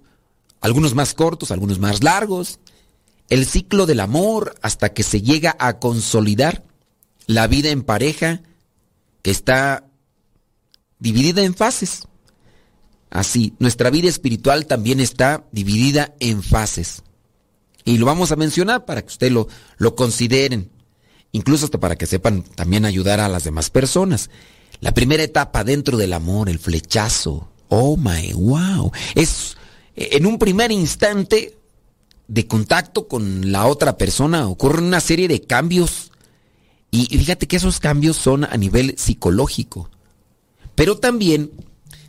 algunos 0.61 0.95
más 0.95 1.15
cortos, 1.15 1.53
algunos 1.53 1.79
más 1.79 2.03
largos, 2.03 2.59
el 3.29 3.47
ciclo 3.47 3.87
del 3.87 4.01
amor 4.01 4.57
hasta 4.63 4.93
que 4.93 5.05
se 5.05 5.23
llega 5.23 5.57
a 5.59 5.79
consolidar 5.79 6.65
la 7.27 7.47
vida 7.47 7.71
en 7.71 7.83
pareja 7.83 8.43
que 9.23 9.31
está 9.31 9.87
dividida 10.99 11.43
en 11.45 11.55
fases. 11.55 12.09
Así, 13.11 13.55
nuestra 13.61 13.91
vida 13.91 14.09
espiritual 14.09 14.67
también 14.67 14.99
está 14.99 15.45
dividida 15.53 16.15
en 16.19 16.43
fases. 16.43 17.05
Y 17.85 17.99
lo 17.99 18.07
vamos 18.07 18.33
a 18.33 18.37
mencionar 18.37 18.85
para 18.85 19.03
que 19.03 19.09
ustedes 19.09 19.33
lo, 19.33 19.47
lo 19.77 19.95
consideren 19.95 20.72
incluso 21.33 21.65
hasta 21.65 21.81
para 21.81 21.97
que 21.97 22.07
sepan 22.07 22.43
también 22.43 22.85
ayudar 22.85 23.21
a 23.21 23.29
las 23.29 23.45
demás 23.45 23.71
personas. 23.71 24.31
La 24.81 24.95
primera 24.95 25.23
etapa 25.23 25.65
dentro 25.65 25.97
del 25.97 26.13
amor, 26.13 26.49
el 26.49 26.59
flechazo. 26.59 27.49
Oh 27.69 27.97
my 27.97 28.33
wow. 28.35 28.93
Es 29.15 29.57
en 29.95 30.27
un 30.27 30.39
primer 30.39 30.71
instante 30.71 31.59
de 32.29 32.47
contacto 32.47 33.09
con 33.09 33.53
la 33.53 33.67
otra 33.67 33.99
persona 33.99 34.49
ocurren 34.49 34.85
una 34.85 35.01
serie 35.01 35.29
de 35.29 35.43
cambios. 35.43 36.13
Y 36.91 37.07
fíjate 37.07 37.49
que 37.49 37.57
esos 37.57 37.81
cambios 37.81 38.17
son 38.17 38.45
a 38.45 38.57
nivel 38.57 38.95
psicológico. 38.99 39.91
Pero 40.75 40.99
también 40.99 41.51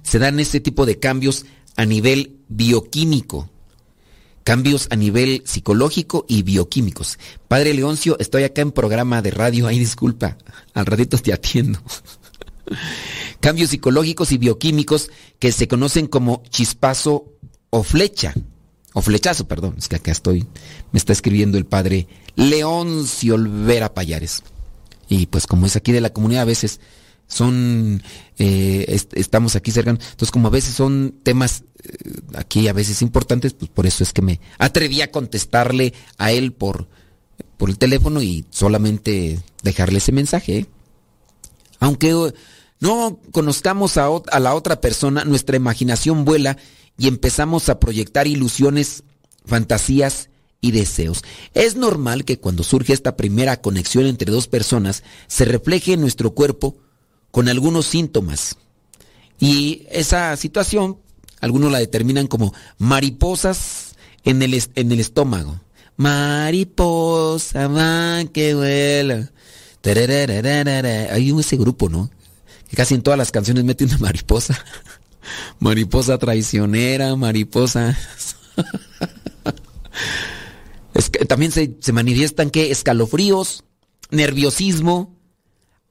se 0.04 0.20
dan 0.20 0.40
ese 0.40 0.60
tipo 0.60 0.86
de 0.86 1.00
cambios 1.00 1.46
a 1.78 1.86
nivel 1.86 2.40
bioquímico 2.50 3.50
cambios 4.44 4.88
a 4.92 4.96
nivel 4.96 5.44
psicológico 5.46 6.26
y 6.28 6.44
bioquímicos. 6.44 7.18
Padre 7.48 7.74
Leoncio, 7.74 8.18
estoy 8.20 8.44
acá 8.44 8.62
en 8.62 8.72
programa 8.72 9.22
de 9.22 9.32
radio, 9.32 9.68
ay 9.68 9.80
disculpa, 9.80 10.38
al 10.74 10.86
ratito 10.86 11.18
te 11.18 11.34
atiendo. 11.34 11.80
cambios 13.40 13.70
psicológicos 13.72 14.32
y 14.32 14.38
bioquímicos 14.38 15.10
que 15.40 15.52
se 15.52 15.68
conocen 15.68 16.08
como 16.08 16.44
chispazo 16.50 17.34
o 17.70 17.84
flecha, 17.84 18.34
o 18.94 19.02
flechazo, 19.02 19.48
perdón, 19.48 19.76
es 19.78 19.88
que 19.88 19.96
acá 19.96 20.12
estoy, 20.12 20.48
me 20.92 21.00
está 21.00 21.14
escribiendo 21.14 21.58
el 21.58 21.66
padre 21.66 22.08
Leoncio 22.36 23.36
Olvera 23.36 23.94
Payares. 23.94 24.44
Y 25.10 25.26
pues 25.26 25.48
como 25.48 25.66
es 25.66 25.76
aquí 25.76 25.92
de 25.92 26.02
la 26.02 26.14
comunidad 26.14 26.44
a 26.44 26.46
veces 26.46 26.80
son, 27.34 28.04
eh, 28.38 29.00
estamos 29.14 29.56
aquí 29.56 29.72
cerca, 29.72 29.90
entonces 29.90 30.32
como 30.32 30.48
a 30.48 30.52
veces 30.52 30.76
son 30.76 31.16
temas 31.24 31.64
eh, 31.84 32.22
aquí 32.36 32.68
a 32.68 32.74
veces 32.74 33.02
importantes, 33.02 33.54
pues 33.54 33.72
por 33.72 33.86
eso 33.86 34.04
es 34.04 34.14
que 34.14 34.22
me 34.22 34.40
atreví 34.60 35.02
a 35.02 35.12
contestarle 35.12 35.94
a 36.18 36.32
él 36.32 36.54
por, 36.54 36.88
por 37.58 37.70
el 37.70 37.78
teléfono 37.78 38.22
y 38.22 38.46
solamente 38.52 39.40
dejarle 39.64 39.98
ese 39.98 40.12
mensaje. 40.12 40.58
¿eh? 40.60 40.66
Aunque 41.80 42.14
uh, 42.14 42.32
no 42.80 43.20
conozcamos 43.32 43.98
a 43.98 44.40
la 44.40 44.54
otra 44.54 44.80
persona, 44.80 45.26
nuestra 45.26 45.58
imaginación 45.58 46.24
vuela 46.26 46.58
y 46.98 47.08
empezamos 47.08 47.70
a 47.70 47.80
proyectar 47.80 48.28
ilusiones, 48.28 49.04
fantasías 49.46 50.30
y 50.62 50.72
deseos. 50.72 51.24
Es 51.54 51.76
normal 51.76 52.26
que 52.26 52.40
cuando 52.40 52.64
surge 52.64 52.94
esta 52.94 53.18
primera 53.18 53.60
conexión 53.60 54.06
entre 54.06 54.32
dos 54.32 54.48
personas 54.48 55.04
se 55.28 55.46
refleje 55.46 55.94
en 55.94 56.02
nuestro 56.02 56.32
cuerpo 56.32 56.78
con 57.34 57.50
algunos 57.50 57.88
síntomas. 57.88 58.58
Y 59.40 59.88
esa 59.90 60.38
situación 60.38 61.00
algunos 61.42 61.72
la 61.72 61.80
determinan 61.80 62.28
como 62.28 62.54
mariposas 62.78 63.96
en 64.24 64.44
el, 64.44 64.64
en 64.76 64.92
el 64.92 65.00
estómago. 65.00 65.60
Mariposa, 65.98 67.68
va 67.70 68.24
que 68.32 68.54
vuela. 68.54 69.32
Hay 71.12 71.34
ese 71.40 71.58
grupo, 71.58 71.90
¿no? 71.90 72.12
Que 72.70 72.76
casi 72.76 72.94
en 72.94 73.02
todas 73.02 73.18
las 73.18 73.32
canciones 73.32 73.64
mete 73.64 73.86
una 73.86 73.98
mariposa. 73.98 74.64
mariposa 75.60 76.20
traicionera, 76.20 77.16
mariposa. 77.16 77.98
es 80.94 81.10
que 81.10 81.26
también 81.26 81.52
se, 81.52 81.78
se 81.80 81.94
manifiestan 81.94 82.52
que 82.52 82.70
escalofríos, 82.70 83.64
nerviosismo, 84.12 85.13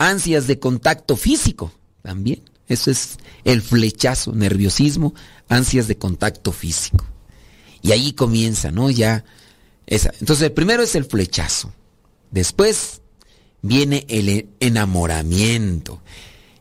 ansias 0.09 0.47
de 0.47 0.59
contacto 0.59 1.17
físico 1.17 1.73
también. 2.03 2.43
Eso 2.69 2.91
es 2.91 3.19
el 3.45 3.63
flechazo, 3.63 4.33
nerviosismo, 4.33 5.15
ansias 5.49 5.89
de 5.89 5.99
contacto 5.99 6.53
físico. 6.53 7.05
Y 7.83 7.93
ahí 7.93 8.13
comienza, 8.13 8.71
¿no? 8.71 8.91
Ya 8.91 9.25
esa. 9.87 10.13
Entonces, 10.21 10.47
el 10.47 10.53
primero 10.53 10.83
es 10.83 10.95
el 10.95 11.05
flechazo. 11.05 11.73
Después 12.31 13.03
viene 13.61 14.07
el 14.09 14.49
enamoramiento. 14.61 16.01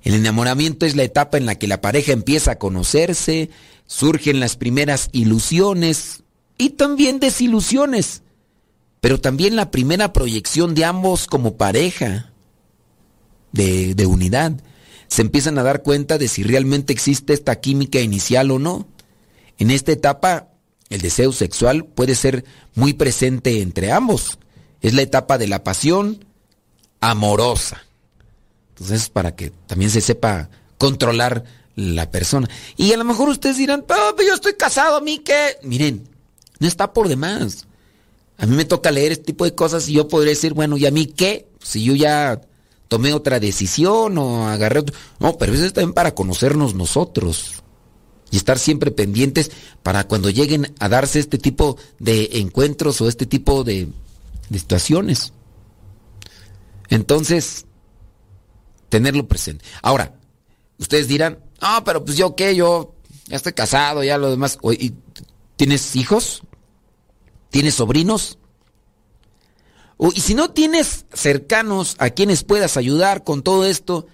El 0.04 0.15
enamoramiento 0.15 0.86
es 0.86 0.95
la 0.95 1.04
etapa 1.04 1.38
en 1.38 1.45
la 1.45 1.56
que 1.56 1.67
la 1.67 1.82
pareja 1.82 2.12
empieza 2.12 2.51
a 2.51 2.60
conocerse, 2.60 3.49
surgen 3.86 4.39
las 4.39 4.56
primeras 4.56 5.10
ilusiones 5.12 6.23
y 6.58 6.71
también 6.71 7.19
desilusiones, 7.19 8.23
pero 8.99 9.19
también 9.19 9.56
la 9.56 9.69
primera 9.69 10.12
proyección 10.13 10.73
de 10.73 10.86
ambos 10.86 11.27
como 11.27 11.56
pareja, 11.56 12.30
de, 13.51 13.95
de 13.95 14.05
unidad 14.05 14.53
se 15.11 15.23
empiezan 15.23 15.59
a 15.59 15.63
dar 15.63 15.83
cuenta 15.83 16.17
de 16.17 16.29
si 16.29 16.41
realmente 16.41 16.93
existe 16.93 17.33
esta 17.33 17.59
química 17.59 17.99
inicial 17.99 18.49
o 18.49 18.59
no. 18.59 18.87
En 19.57 19.69
esta 19.69 19.91
etapa, 19.91 20.47
el 20.89 21.01
deseo 21.01 21.33
sexual 21.33 21.83
puede 21.83 22.15
ser 22.15 22.45
muy 22.75 22.93
presente 22.93 23.61
entre 23.61 23.91
ambos. 23.91 24.39
Es 24.79 24.93
la 24.93 25.01
etapa 25.01 25.37
de 25.37 25.49
la 25.49 25.65
pasión 25.65 26.23
amorosa. 27.01 27.83
Entonces, 28.69 29.09
para 29.09 29.35
que 29.35 29.51
también 29.67 29.91
se 29.91 29.99
sepa 29.99 30.49
controlar 30.77 31.43
la 31.75 32.09
persona. 32.09 32.49
Y 32.77 32.93
a 32.93 32.97
lo 32.97 33.03
mejor 33.03 33.27
ustedes 33.27 33.57
dirán, 33.57 33.83
pero 33.85 34.15
yo 34.25 34.33
estoy 34.33 34.53
casado, 34.53 34.95
¿a 34.95 35.01
mí 35.01 35.19
qué? 35.19 35.57
Miren, 35.61 36.07
no 36.59 36.67
está 36.69 36.93
por 36.93 37.09
demás. 37.09 37.67
A 38.37 38.45
mí 38.45 38.55
me 38.55 38.63
toca 38.63 38.91
leer 38.91 39.11
este 39.11 39.25
tipo 39.25 39.43
de 39.43 39.55
cosas 39.55 39.89
y 39.89 39.93
yo 39.95 40.07
podría 40.07 40.31
decir, 40.31 40.53
bueno, 40.53 40.77
¿y 40.77 40.85
a 40.85 40.91
mí 40.91 41.05
qué? 41.05 41.49
Si 41.61 41.83
yo 41.83 41.95
ya 41.95 42.39
tomé 42.91 43.13
otra 43.13 43.39
decisión 43.39 44.17
o 44.17 44.49
agarré 44.49 44.80
otro... 44.80 44.93
No, 45.17 45.38
pero 45.38 45.54
eso 45.54 45.63
es 45.63 45.71
también 45.71 45.93
para 45.93 46.13
conocernos 46.13 46.75
nosotros 46.75 47.63
y 48.30 48.36
estar 48.36 48.60
siempre 48.60 48.91
pendientes 48.91 49.49
para 49.82 50.10
cuando 50.10 50.30
lleguen 50.30 50.75
a 50.77 50.89
darse 50.89 51.19
este 51.19 51.38
tipo 51.38 51.77
de 51.99 52.32
encuentros 52.34 52.99
o 52.99 53.08
este 53.08 53.25
tipo 53.25 53.63
de, 53.63 53.88
situaciones. 54.51 55.32
Entonces, 56.89 57.65
tenerlo 58.89 59.25
presente. 59.25 59.63
Ahora, 59.82 60.19
ustedes 60.77 61.08
dirán, 61.08 61.39
ah, 61.62 61.84
pero 61.86 62.04
pues 62.04 62.17
yo 62.17 62.36
qué, 62.36 62.58
yo 62.58 62.93
ya 63.27 63.38
estoy 63.38 63.54
casado, 63.54 64.04
ya 64.04 64.17
lo 64.17 64.32
demás. 64.32 64.60
¿Tienes 65.56 65.95
hijos? 65.95 66.41
¿Tienes 67.51 67.75
sobrinos? 67.75 68.38
Y 70.09 70.21
si 70.21 70.33
no 70.33 70.49
tienes 70.49 71.05
cercanos 71.13 71.95
a 71.99 72.09
quienes 72.09 72.43
puedas 72.43 72.75
ayudar 72.75 73.23
con 73.23 73.43
todo 73.43 73.65
esto, 73.65 74.07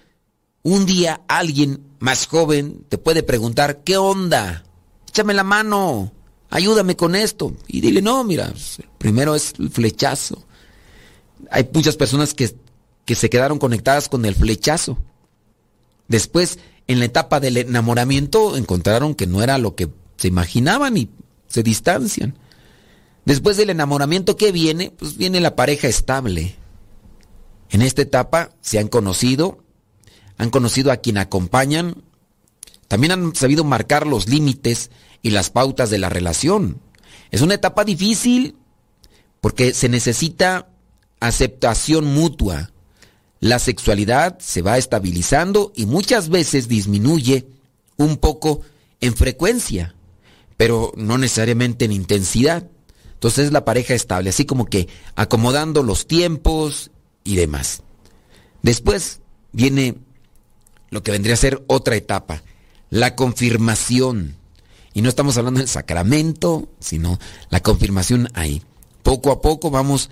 un 0.62 0.84
día 0.84 1.22
alguien 1.28 1.82
más 1.98 2.26
joven 2.26 2.84
te 2.90 2.98
puede 2.98 3.22
preguntar, 3.22 3.82
¿qué 3.84 3.96
onda? 3.96 4.64
Échame 5.08 5.32
la 5.32 5.44
mano, 5.44 6.12
ayúdame 6.50 6.94
con 6.94 7.14
esto. 7.14 7.54
Y 7.66 7.80
dile, 7.80 8.02
no, 8.02 8.22
mira, 8.22 8.52
primero 8.98 9.34
es 9.34 9.54
el 9.58 9.70
flechazo. 9.70 10.44
Hay 11.50 11.68
muchas 11.72 11.96
personas 11.96 12.34
que, 12.34 12.54
que 13.06 13.14
se 13.14 13.30
quedaron 13.30 13.58
conectadas 13.58 14.10
con 14.10 14.26
el 14.26 14.34
flechazo. 14.34 14.98
Después, 16.06 16.58
en 16.86 16.98
la 16.98 17.06
etapa 17.06 17.40
del 17.40 17.56
enamoramiento, 17.56 18.58
encontraron 18.58 19.14
que 19.14 19.26
no 19.26 19.42
era 19.42 19.56
lo 19.56 19.74
que 19.74 19.88
se 20.18 20.28
imaginaban 20.28 20.98
y 20.98 21.08
se 21.46 21.62
distancian. 21.62 22.36
Después 23.28 23.58
del 23.58 23.68
enamoramiento, 23.68 24.38
¿qué 24.38 24.52
viene? 24.52 24.90
Pues 24.90 25.18
viene 25.18 25.38
la 25.42 25.54
pareja 25.54 25.86
estable. 25.86 26.54
En 27.68 27.82
esta 27.82 28.00
etapa 28.00 28.52
se 28.62 28.78
han 28.78 28.88
conocido, 28.88 29.62
han 30.38 30.48
conocido 30.48 30.90
a 30.90 30.96
quien 30.96 31.18
acompañan, 31.18 32.04
también 32.88 33.12
han 33.12 33.34
sabido 33.34 33.64
marcar 33.64 34.06
los 34.06 34.28
límites 34.28 34.90
y 35.20 35.28
las 35.28 35.50
pautas 35.50 35.90
de 35.90 35.98
la 35.98 36.08
relación. 36.08 36.80
Es 37.30 37.42
una 37.42 37.52
etapa 37.52 37.84
difícil 37.84 38.56
porque 39.42 39.74
se 39.74 39.90
necesita 39.90 40.70
aceptación 41.20 42.06
mutua. 42.06 42.70
La 43.40 43.58
sexualidad 43.58 44.38
se 44.38 44.62
va 44.62 44.78
estabilizando 44.78 45.70
y 45.76 45.84
muchas 45.84 46.30
veces 46.30 46.66
disminuye 46.66 47.46
un 47.98 48.16
poco 48.16 48.62
en 49.02 49.14
frecuencia, 49.14 49.94
pero 50.56 50.94
no 50.96 51.18
necesariamente 51.18 51.84
en 51.84 51.92
intensidad. 51.92 52.70
Entonces 53.18 53.46
es 53.46 53.52
la 53.52 53.64
pareja 53.64 53.94
estable, 53.94 54.30
así 54.30 54.44
como 54.44 54.66
que 54.66 54.86
acomodando 55.16 55.82
los 55.82 56.06
tiempos 56.06 56.92
y 57.24 57.34
demás. 57.34 57.82
Después 58.62 59.18
viene 59.50 59.96
lo 60.90 61.02
que 61.02 61.10
vendría 61.10 61.34
a 61.34 61.38
ser 61.38 61.64
otra 61.66 61.96
etapa, 61.96 62.44
la 62.90 63.16
confirmación. 63.16 64.36
Y 64.94 65.02
no 65.02 65.08
estamos 65.08 65.36
hablando 65.36 65.58
del 65.58 65.68
sacramento, 65.68 66.68
sino 66.78 67.18
la 67.50 67.58
confirmación 67.58 68.28
ahí. 68.34 68.62
Poco 69.02 69.32
a 69.32 69.40
poco 69.42 69.70
vamos 69.72 70.10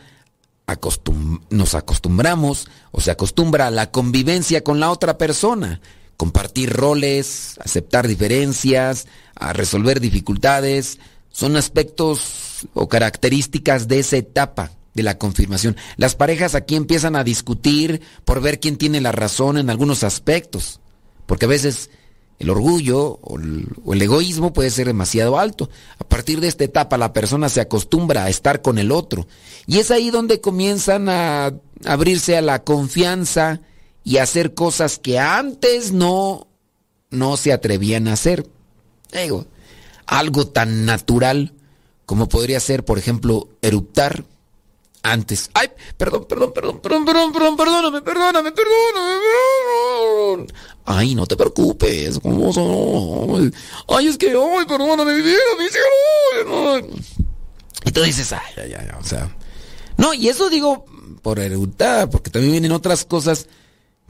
nos 1.50 1.76
acostumbramos 1.76 2.66
o 2.90 3.00
se 3.00 3.12
acostumbra 3.12 3.68
a 3.68 3.70
la 3.70 3.92
convivencia 3.92 4.64
con 4.64 4.80
la 4.80 4.90
otra 4.90 5.16
persona, 5.16 5.80
compartir 6.16 6.72
roles, 6.72 7.56
aceptar 7.64 8.08
diferencias, 8.08 9.06
a 9.36 9.52
resolver 9.52 10.00
dificultades, 10.00 10.98
son 11.36 11.54
aspectos 11.56 12.66
o 12.72 12.88
características 12.88 13.88
de 13.88 13.98
esa 13.98 14.16
etapa 14.16 14.70
de 14.94 15.02
la 15.02 15.18
confirmación. 15.18 15.76
Las 15.98 16.14
parejas 16.14 16.54
aquí 16.54 16.76
empiezan 16.76 17.14
a 17.14 17.24
discutir 17.24 18.00
por 18.24 18.40
ver 18.40 18.58
quién 18.58 18.78
tiene 18.78 19.02
la 19.02 19.12
razón 19.12 19.58
en 19.58 19.68
algunos 19.68 20.02
aspectos, 20.02 20.80
porque 21.26 21.44
a 21.44 21.48
veces 21.48 21.90
el 22.38 22.48
orgullo 22.48 23.18
o 23.20 23.36
el, 23.36 24.00
egoísmo 24.00 24.54
puede 24.54 24.70
ser 24.70 24.86
demasiado 24.86 25.38
alto. 25.38 25.68
A 25.98 26.04
partir 26.04 26.40
de 26.40 26.48
esta 26.48 26.64
etapa 26.64 26.96
la 26.96 27.12
persona 27.12 27.50
se 27.50 27.60
acostumbra 27.60 28.24
a 28.24 28.30
estar 28.30 28.62
con 28.62 28.78
el 28.78 28.90
otro 28.90 29.26
y 29.66 29.76
es 29.76 29.90
ahí 29.90 30.08
donde 30.10 30.40
comienzan 30.40 31.10
a 31.10 31.52
abrirse 31.84 32.38
a 32.38 32.40
la 32.40 32.64
confianza 32.64 33.60
y 34.04 34.16
a 34.16 34.22
hacer 34.22 34.54
cosas 34.54 34.98
que 34.98 35.18
antes 35.18 35.92
no 35.92 36.46
no 37.10 37.36
se 37.36 37.52
atrevían 37.52 38.08
a 38.08 38.14
hacer. 38.14 38.46
Digo, 39.12 39.44
algo 40.06 40.46
tan 40.46 40.84
natural 40.84 41.52
como 42.06 42.28
podría 42.28 42.60
ser, 42.60 42.84
por 42.84 42.98
ejemplo, 42.98 43.48
eruptar 43.62 44.24
antes. 45.02 45.50
Ay, 45.54 45.68
perdón, 45.96 46.26
perdón, 46.28 46.52
perdón, 46.52 46.80
perdón, 46.80 47.04
perdón, 47.04 47.32
perdón, 47.32 47.56
perdóname, 47.56 48.02
perdóname, 48.02 48.52
perdóname, 48.52 49.16
perdóname. 50.22 50.52
Ay, 50.84 51.14
no 51.14 51.26
te 51.26 51.36
preocupes, 51.36 52.18
¿cómo 52.20 53.38
Ay, 53.88 54.06
es 54.06 54.18
que, 54.18 54.28
ay, 54.28 54.66
perdóname, 54.66 55.14
mi 55.14 55.22
vida, 55.22 55.40
mi. 55.58 55.66
Y 57.84 57.92
tú 57.92 58.02
dices, 58.02 58.32
ay, 58.32 58.52
ay, 58.56 58.74
ay, 58.74 58.88
o 58.98 59.04
sea. 59.04 59.34
No, 59.96 60.12
y 60.14 60.28
eso 60.28 60.48
digo 60.48 60.84
por 61.22 61.38
eruptar, 61.38 62.10
porque 62.10 62.30
también 62.30 62.52
vienen 62.52 62.72
otras 62.72 63.04
cosas 63.04 63.48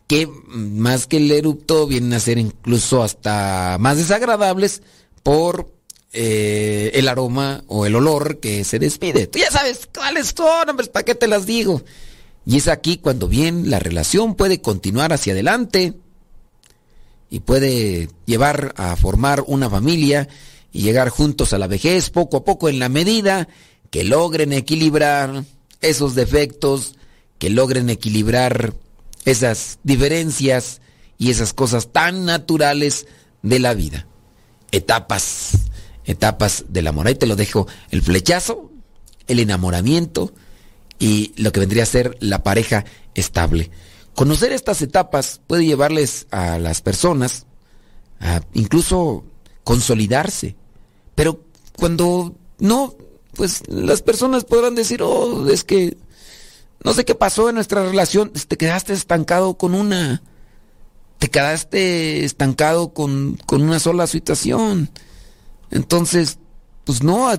que 0.07 0.29
más 0.47 1.07
que 1.07 1.17
el 1.17 1.31
erupto 1.31 1.87
vienen 1.87 2.13
a 2.15 2.21
ser 2.21 2.39
incluso 2.39 3.03
hasta 3.03 3.77
más 3.81 3.97
desagradables 3.97 4.83
por 5.23 5.76
eh, 6.19 6.93
el 6.95 7.09
aroma 7.09 7.63
o 7.67 7.85
el 7.85 7.95
olor 7.95 8.41
que 8.41 8.65
se 8.65 8.79
despide. 8.79 9.27
Tú 9.27 9.39
ya 9.39 9.51
sabes 9.51 9.87
cuáles 9.95 10.33
son, 10.35 10.67
hombres, 10.67 10.89
¿para 10.89 11.05
qué 11.05 11.15
te 11.15 11.27
las 11.27 11.45
digo? 11.45 11.83
Y 12.47 12.57
es 12.57 12.69
aquí 12.69 12.97
cuando 12.97 13.29
bien 13.29 13.69
la 13.69 13.81
relación 13.81 14.35
puede 14.35 14.63
continuar 14.63 15.13
hacia 15.13 15.35
adelante 15.35 15.93
y 17.29 17.41
puede 17.41 18.09
llevar 18.25 18.73
a 18.79 18.97
formar 18.97 19.45
una 19.47 19.69
familia 19.69 20.27
y 20.73 20.81
llegar 20.81 21.11
juntos 21.11 21.53
a 21.53 21.59
la 21.59 21.67
vejez 21.67 22.09
poco 22.09 22.39
a 22.39 22.45
poco 22.45 22.71
en 22.71 22.79
la 22.79 22.89
medida 22.89 23.47
que 23.91 24.03
logren 24.03 24.55
equilibrar 24.55 25.45
esos 25.83 26.15
defectos, 26.15 26.95
que 27.39 27.51
logren 27.51 27.91
equilibrar 27.91 28.73
esas 29.27 29.81
diferencias 29.83 30.81
y 31.19 31.31
esas 31.31 31.53
cosas 31.53 31.93
tan 31.93 32.25
naturales 32.25 33.07
de 33.43 33.59
la 33.59 33.75
vida. 33.75 34.07
Etapas 34.73 35.66
etapas 36.07 36.65
del 36.69 36.87
amor. 36.87 37.07
Ahí 37.07 37.15
te 37.15 37.27
lo 37.27 37.37
dejo 37.37 37.67
el 37.91 38.03
flechazo, 38.03 38.71
el 39.27 39.41
enamoramiento 39.41 40.33
y 40.99 41.33
lo 41.37 41.53
que 41.53 41.61
vendría 41.61 41.83
a 41.83 41.87
ser 41.87 42.17
la 42.21 42.43
pareja 42.43 42.85
estable. 43.15 43.71
Conocer 44.15 44.53
estas 44.53 44.81
etapas 44.81 45.41
puede 45.47 45.67
llevarles 45.67 46.27
a 46.31 46.59
las 46.59 46.81
personas 46.81 47.47
a 48.21 48.41
incluso 48.55 49.25
consolidarse. 49.65 50.57
Pero 51.15 51.45
cuando 51.77 52.35
no, 52.59 52.95
pues 53.35 53.63
las 53.69 54.03
personas 54.03 54.45
podrán 54.45 54.75
decir, 54.75 55.03
oh, 55.03 55.49
es 55.49 55.65
que 55.65 55.97
no 56.83 56.95
sé 56.95 57.05
qué 57.05 57.15
pasó 57.15 57.49
en 57.49 57.57
nuestra 57.57 57.85
relación, 57.85 58.31
te 58.31 58.57
quedaste 58.57 58.93
estancado 58.93 59.59
con 59.59 59.75
una, 59.75 60.23
te 61.19 61.29
quedaste 61.29 62.25
estancado 62.25 62.95
con, 62.95 63.39
con 63.47 63.63
una 63.63 63.81
sola 63.81 64.07
situación. 64.07 64.91
Entonces, 65.71 66.39
pues 66.85 67.03
no, 67.03 67.31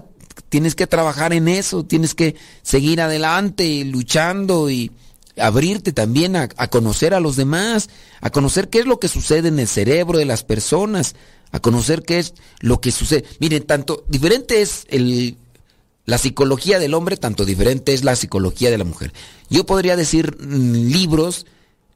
tienes 0.49 0.75
que 0.75 0.87
trabajar 0.87 1.33
en 1.33 1.47
eso, 1.47 1.83
tienes 1.83 2.13
que 2.15 2.35
seguir 2.61 3.01
adelante, 3.01 3.83
luchando 3.85 4.69
y 4.69 4.91
abrirte 5.37 5.93
también 5.93 6.35
a, 6.35 6.47
conocer 6.47 7.13
a 7.13 7.19
los 7.19 7.35
demás, 7.35 7.89
a 8.21 8.29
conocer 8.29 8.69
qué 8.69 8.79
es 8.79 8.85
lo 8.85 8.99
que 8.99 9.07
sucede 9.07 9.49
en 9.49 9.59
el 9.59 9.67
cerebro 9.67 10.17
de 10.17 10.25
las 10.25 10.43
personas, 10.43 11.15
a 11.51 11.59
conocer 11.59 12.03
qué 12.03 12.19
es 12.19 12.33
lo 12.59 12.81
que 12.81 12.91
sucede. 12.91 13.23
Miren, 13.39 13.63
tanto 13.63 14.03
diferente 14.07 14.61
es 14.61 14.85
el, 14.89 15.37
la 16.05 16.17
psicología 16.17 16.79
del 16.79 16.93
hombre, 16.93 17.17
tanto 17.17 17.45
diferente 17.45 17.93
es 17.93 18.03
la 18.03 18.15
psicología 18.15 18.71
de 18.71 18.77
la 18.77 18.83
mujer. 18.83 19.13
Yo 19.49 19.65
podría 19.65 19.95
decir 19.95 20.37
mm, 20.39 20.91
libros 20.91 21.45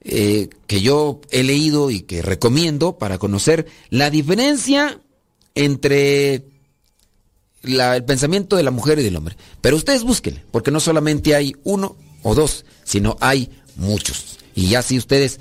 eh, 0.03 0.49
que 0.67 0.81
yo 0.81 1.21
he 1.31 1.43
leído 1.43 1.89
y 1.91 2.01
que 2.01 2.21
recomiendo 2.21 2.97
para 2.97 3.17
conocer 3.17 3.67
la 3.89 4.09
diferencia 4.09 4.99
entre 5.55 6.45
el 7.63 8.03
pensamiento 8.05 8.55
de 8.55 8.63
la 8.63 8.71
mujer 8.71 8.99
y 8.99 9.03
del 9.03 9.15
hombre. 9.15 9.37
Pero 9.61 9.77
ustedes 9.77 10.03
búsquenle, 10.03 10.43
porque 10.51 10.71
no 10.71 10.79
solamente 10.79 11.35
hay 11.35 11.55
uno 11.63 11.95
o 12.23 12.35
dos, 12.35 12.65
sino 12.83 13.17
hay 13.19 13.49
muchos. 13.75 14.37
Y 14.55 14.69
ya 14.69 14.79
así 14.79 14.97
ustedes 14.97 15.39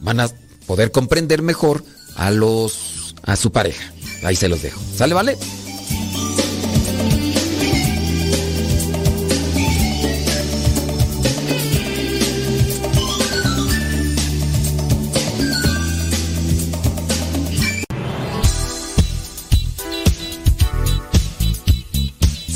van 0.00 0.20
a 0.20 0.30
poder 0.66 0.90
comprender 0.90 1.42
mejor 1.42 1.84
a 2.16 2.30
los 2.30 3.14
a 3.22 3.36
su 3.36 3.52
pareja. 3.52 3.92
Ahí 4.24 4.36
se 4.36 4.48
los 4.48 4.62
dejo. 4.62 4.80
¿Sale, 4.96 5.14
vale? 5.14 5.36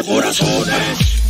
Corazones. 0.00 1.22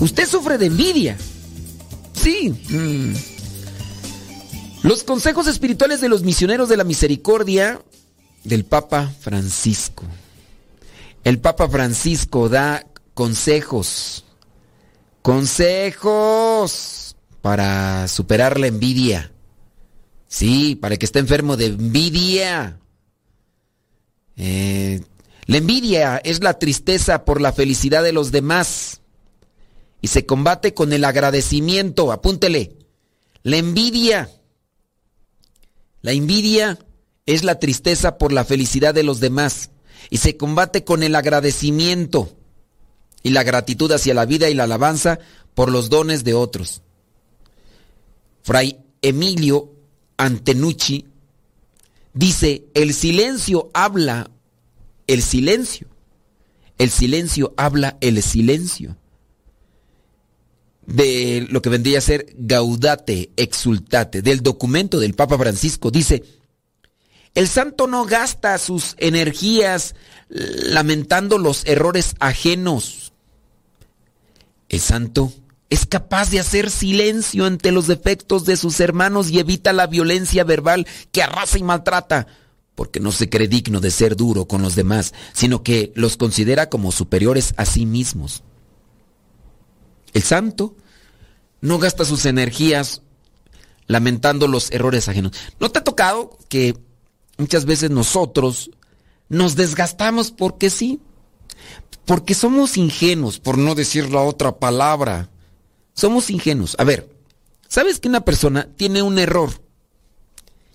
Usted 0.00 0.26
sufre 0.28 0.56
de 0.56 0.66
envidia. 0.66 1.16
Sí. 2.14 2.54
Mm. 2.68 3.14
Los 4.82 5.02
consejos 5.04 5.46
espirituales 5.46 6.00
de 6.00 6.08
los 6.08 6.22
misioneros 6.22 6.68
de 6.68 6.76
la 6.76 6.84
misericordia 6.84 7.82
del 8.44 8.64
Papa 8.64 9.12
Francisco. 9.20 10.04
El 11.22 11.38
Papa 11.38 11.68
Francisco 11.68 12.48
da 12.48 12.86
consejos, 13.12 14.24
consejos 15.20 17.14
para 17.42 18.08
superar 18.08 18.58
la 18.58 18.68
envidia. 18.68 19.30
Sí, 20.28 20.76
para 20.76 20.96
que 20.96 21.04
esté 21.04 21.18
enfermo 21.18 21.58
de 21.58 21.66
envidia. 21.66 22.78
Eh, 24.36 25.02
la 25.44 25.56
envidia 25.58 26.16
es 26.24 26.42
la 26.42 26.58
tristeza 26.58 27.26
por 27.26 27.40
la 27.40 27.52
felicidad 27.52 28.02
de 28.02 28.12
los 28.12 28.32
demás 28.32 29.02
y 30.00 30.08
se 30.08 30.24
combate 30.24 30.72
con 30.72 30.94
el 30.94 31.04
agradecimiento. 31.04 32.12
Apúntele. 32.12 32.76
La 33.42 33.58
envidia. 33.58 34.30
La 36.00 36.12
envidia 36.12 36.78
es 37.26 37.44
la 37.44 37.58
tristeza 37.58 38.16
por 38.16 38.32
la 38.32 38.46
felicidad 38.46 38.94
de 38.94 39.02
los 39.02 39.20
demás 39.20 39.70
y 40.10 40.18
se 40.18 40.36
combate 40.36 40.84
con 40.84 41.02
el 41.02 41.14
agradecimiento 41.14 42.36
y 43.22 43.30
la 43.30 43.44
gratitud 43.44 43.90
hacia 43.92 44.12
la 44.12 44.26
vida 44.26 44.50
y 44.50 44.54
la 44.54 44.64
alabanza 44.64 45.20
por 45.54 45.70
los 45.70 45.88
dones 45.88 46.24
de 46.24 46.34
otros. 46.34 46.82
Fray 48.42 48.78
Emilio 49.02 49.72
Antenucci 50.16 51.06
dice, 52.12 52.64
el 52.74 52.92
silencio 52.92 53.70
habla 53.72 54.30
el 55.06 55.22
silencio. 55.22 55.86
El 56.78 56.90
silencio 56.90 57.54
habla 57.56 57.96
el 58.00 58.22
silencio. 58.22 58.96
De 60.86 61.46
lo 61.50 61.62
que 61.62 61.68
vendría 61.68 61.98
a 61.98 62.02
ser 62.02 62.34
Gaudate 62.36 63.30
Exultate, 63.36 64.22
del 64.22 64.42
documento 64.42 64.98
del 64.98 65.14
Papa 65.14 65.38
Francisco, 65.38 65.90
dice, 65.90 66.24
el 67.34 67.48
santo 67.48 67.86
no 67.86 68.04
gasta 68.04 68.58
sus 68.58 68.94
energías 68.98 69.94
lamentando 70.28 71.38
los 71.38 71.64
errores 71.66 72.14
ajenos. 72.18 73.12
El 74.68 74.80
santo 74.80 75.32
es 75.68 75.86
capaz 75.86 76.30
de 76.30 76.40
hacer 76.40 76.70
silencio 76.70 77.46
ante 77.46 77.70
los 77.70 77.86
defectos 77.86 78.44
de 78.44 78.56
sus 78.56 78.80
hermanos 78.80 79.30
y 79.30 79.38
evita 79.38 79.72
la 79.72 79.86
violencia 79.86 80.44
verbal 80.44 80.86
que 81.12 81.22
arrasa 81.22 81.58
y 81.58 81.62
maltrata, 81.62 82.26
porque 82.74 82.98
no 82.98 83.12
se 83.12 83.28
cree 83.28 83.46
digno 83.46 83.80
de 83.80 83.90
ser 83.90 84.16
duro 84.16 84.46
con 84.46 84.62
los 84.62 84.74
demás, 84.74 85.14
sino 85.32 85.62
que 85.62 85.92
los 85.94 86.16
considera 86.16 86.68
como 86.68 86.90
superiores 86.90 87.54
a 87.56 87.64
sí 87.64 87.86
mismos. 87.86 88.42
El 90.12 90.22
santo 90.22 90.76
no 91.60 91.78
gasta 91.78 92.04
sus 92.04 92.26
energías 92.26 93.02
lamentando 93.86 94.48
los 94.48 94.70
errores 94.72 95.08
ajenos. 95.08 95.32
¿No 95.60 95.70
te 95.70 95.80
ha 95.80 95.84
tocado 95.84 96.36
que 96.48 96.76
muchas 97.40 97.64
veces 97.64 97.90
nosotros 97.90 98.70
nos 99.28 99.56
desgastamos 99.56 100.30
porque 100.30 100.70
sí, 100.70 101.00
porque 102.04 102.34
somos 102.34 102.76
ingenuos, 102.76 103.38
por 103.38 103.58
no 103.58 103.74
decir 103.74 104.10
la 104.10 104.20
otra 104.20 104.58
palabra. 104.58 105.30
Somos 105.94 106.30
ingenuos. 106.30 106.76
A 106.78 106.84
ver, 106.84 107.08
¿sabes 107.68 107.98
que 107.98 108.08
una 108.08 108.20
persona 108.20 108.68
tiene 108.76 109.02
un 109.02 109.18
error? 109.18 109.50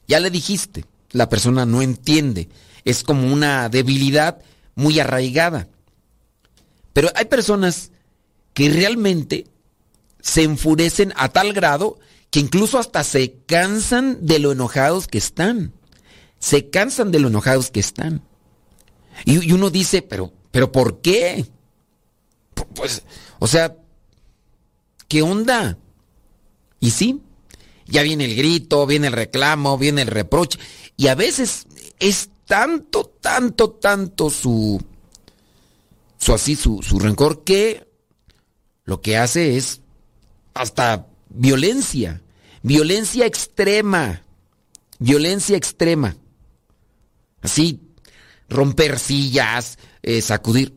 Ya 0.08 0.20
le 0.20 0.30
dijiste, 0.30 0.86
la 1.12 1.30
persona 1.30 1.66
no 1.66 1.82
entiende. 1.82 2.50
Es 2.84 3.04
como 3.04 3.32
una 3.32 3.70
debilidad 3.70 4.40
muy 4.76 5.00
arraigada. 5.00 5.68
Pero 6.94 7.10
hay 7.16 7.26
personas 7.26 7.92
que 8.54 8.70
realmente 8.70 9.48
se 10.22 10.44
enfurecen 10.44 11.14
a 11.16 11.30
tal 11.30 11.54
grado 11.54 12.00
que 12.30 12.40
incluso 12.40 12.80
hasta 12.80 13.04
se 13.04 13.38
cansan 13.46 14.26
de 14.26 14.40
lo 14.40 14.52
enojados 14.52 15.08
que 15.08 15.18
están 15.18 15.74
se 16.46 16.70
cansan 16.70 17.12
de 17.12 17.18
lo 17.18 17.30
enojados 17.30 17.72
que 17.72 17.80
están. 17.80 18.22
Y, 19.26 19.52
uno 19.52 19.72
dice, 19.72 20.04
pero, 20.04 20.32
pero 20.52 20.72
¿por 20.72 21.02
qué? 21.02 21.44
Pues, 22.76 23.02
o 23.40 23.48
sea, 23.48 23.76
¿qué 25.08 25.24
onda? 25.24 25.80
Y 26.80 26.92
sí, 26.92 27.20
ya 27.88 28.04
viene 28.04 28.26
el 28.26 28.36
grito, 28.36 28.86
viene 28.86 29.08
el 29.08 29.14
reclamo, 29.14 29.80
viene 29.80 30.04
el 30.04 30.08
reproche. 30.08 30.60
Y 30.96 31.08
a 31.08 31.16
veces 31.16 31.66
es 31.98 32.30
tanto, 32.46 33.06
tanto, 33.20 33.72
tanto 33.72 34.30
su, 34.30 34.80
su 36.20 36.32
así, 36.32 36.56
su, 36.56 36.84
su 36.84 37.00
rencor 37.00 37.44
que 37.44 37.88
lo 38.84 39.02
que 39.02 39.18
hace 39.18 39.58
es 39.58 39.82
hasta 40.54 41.08
violencia, 41.28 42.22
violencia 42.62 43.26
extrema, 43.26 44.22
violencia 45.00 45.58
extrema. 45.58 46.18
Así, 47.46 47.80
romper 48.50 48.98
sillas, 48.98 49.78
eh, 50.02 50.22
sacudir. 50.22 50.74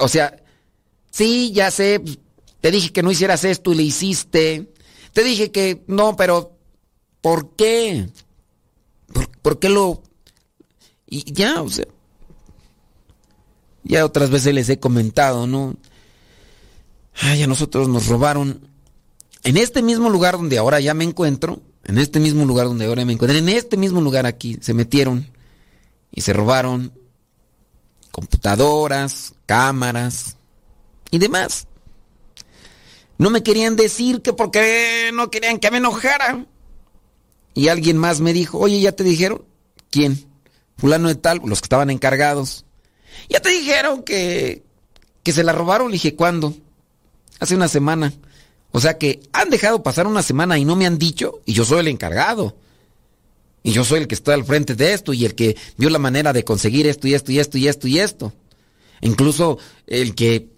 o 0.00 0.08
sea, 0.08 0.42
sí, 1.10 1.52
ya 1.52 1.70
sé, 1.70 2.02
te 2.60 2.72
dije 2.72 2.92
que 2.92 3.04
no 3.04 3.12
hicieras 3.12 3.44
esto 3.44 3.72
y 3.72 3.76
le 3.76 3.84
hiciste. 3.84 4.72
Te 5.12 5.22
dije 5.22 5.52
que 5.52 5.84
no, 5.86 6.16
pero 6.16 6.58
¿por 7.20 7.54
qué? 7.54 8.08
¿Por, 9.42 9.60
qué 9.60 9.68
lo...? 9.68 10.02
Y 11.06 11.32
ya, 11.32 11.62
o 11.62 11.70
sea... 11.70 11.86
Ya 13.84 14.04
otras 14.04 14.30
veces 14.30 14.54
les 14.54 14.68
he 14.70 14.80
comentado, 14.80 15.46
¿no? 15.46 15.76
Ay, 17.20 17.44
a 17.44 17.46
nosotros 17.46 17.86
nos 17.86 18.08
robaron. 18.08 18.66
En 19.44 19.56
este 19.56 19.82
mismo 19.82 20.10
lugar 20.10 20.36
donde 20.36 20.58
ahora 20.58 20.80
ya 20.80 20.94
me 20.94 21.04
encuentro, 21.04 21.60
en 21.84 21.98
este 21.98 22.20
mismo 22.20 22.44
lugar 22.44 22.66
donde 22.66 22.86
ahora 22.86 23.04
me 23.04 23.12
encuentro, 23.12 23.36
en 23.36 23.48
este 23.48 23.76
mismo 23.76 24.00
lugar 24.00 24.26
aquí, 24.26 24.58
se 24.60 24.74
metieron 24.74 25.30
y 26.10 26.22
se 26.22 26.32
robaron 26.32 26.92
computadoras, 28.10 29.34
cámaras 29.46 30.36
y 31.10 31.18
demás. 31.18 31.66
No 33.18 33.30
me 33.30 33.42
querían 33.42 33.76
decir 33.76 34.22
que 34.22 34.32
porque 34.32 35.10
no 35.12 35.30
querían 35.30 35.58
que 35.58 35.70
me 35.70 35.78
enojara. 35.78 36.46
Y 37.54 37.68
alguien 37.68 37.96
más 37.96 38.20
me 38.20 38.32
dijo, 38.32 38.58
oye, 38.58 38.80
¿ya 38.80 38.92
te 38.92 39.04
dijeron? 39.04 39.44
¿Quién? 39.90 40.26
Fulano 40.76 41.08
de 41.08 41.14
tal, 41.14 41.40
los 41.44 41.60
que 41.60 41.66
estaban 41.66 41.90
encargados. 41.90 42.64
Ya 43.28 43.40
te 43.40 43.50
dijeron 43.50 44.02
que, 44.02 44.64
que 45.22 45.32
se 45.32 45.44
la 45.44 45.52
robaron. 45.52 45.88
Le 45.88 45.94
dije, 45.94 46.16
¿cuándo? 46.16 46.54
Hace 47.38 47.54
una 47.54 47.68
semana. 47.68 48.12
O 48.76 48.80
sea 48.80 48.98
que 48.98 49.20
han 49.32 49.50
dejado 49.50 49.84
pasar 49.84 50.08
una 50.08 50.24
semana 50.24 50.58
y 50.58 50.64
no 50.64 50.74
me 50.74 50.84
han 50.84 50.98
dicho, 50.98 51.40
y 51.46 51.52
yo 51.52 51.64
soy 51.64 51.78
el 51.78 51.86
encargado. 51.86 52.56
Y 53.62 53.70
yo 53.70 53.84
soy 53.84 54.00
el 54.00 54.08
que 54.08 54.16
está 54.16 54.34
al 54.34 54.44
frente 54.44 54.74
de 54.74 54.92
esto 54.92 55.12
y 55.12 55.24
el 55.24 55.36
que 55.36 55.56
vio 55.76 55.90
la 55.90 56.00
manera 56.00 56.32
de 56.32 56.42
conseguir 56.42 56.88
esto 56.88 57.06
y 57.06 57.14
esto 57.14 57.30
y 57.30 57.38
esto 57.38 57.56
y 57.56 57.68
esto 57.68 57.86
y 57.86 58.00
esto. 58.00 58.32
Incluso 59.00 59.58
el 59.86 60.16
que 60.16 60.48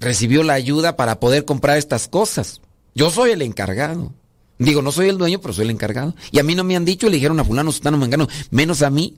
recibió 0.00 0.42
la 0.42 0.54
ayuda 0.54 0.96
para 0.96 1.20
poder 1.20 1.44
comprar 1.44 1.78
estas 1.78 2.08
cosas. 2.08 2.60
Yo 2.96 3.08
soy 3.08 3.30
el 3.30 3.40
encargado. 3.40 4.12
Digo, 4.58 4.82
no 4.82 4.90
soy 4.90 5.08
el 5.08 5.16
dueño, 5.16 5.40
pero 5.40 5.54
soy 5.54 5.66
el 5.66 5.70
encargado. 5.70 6.16
Y 6.32 6.40
a 6.40 6.42
mí 6.42 6.56
no 6.56 6.64
me 6.64 6.74
han 6.74 6.84
dicho, 6.84 7.08
le 7.08 7.14
dijeron 7.14 7.38
a 7.38 7.44
fulano, 7.44 7.70
sutano, 7.70 7.98
mangano, 7.98 8.26
menos 8.50 8.82
a 8.82 8.90
mí. 8.90 9.16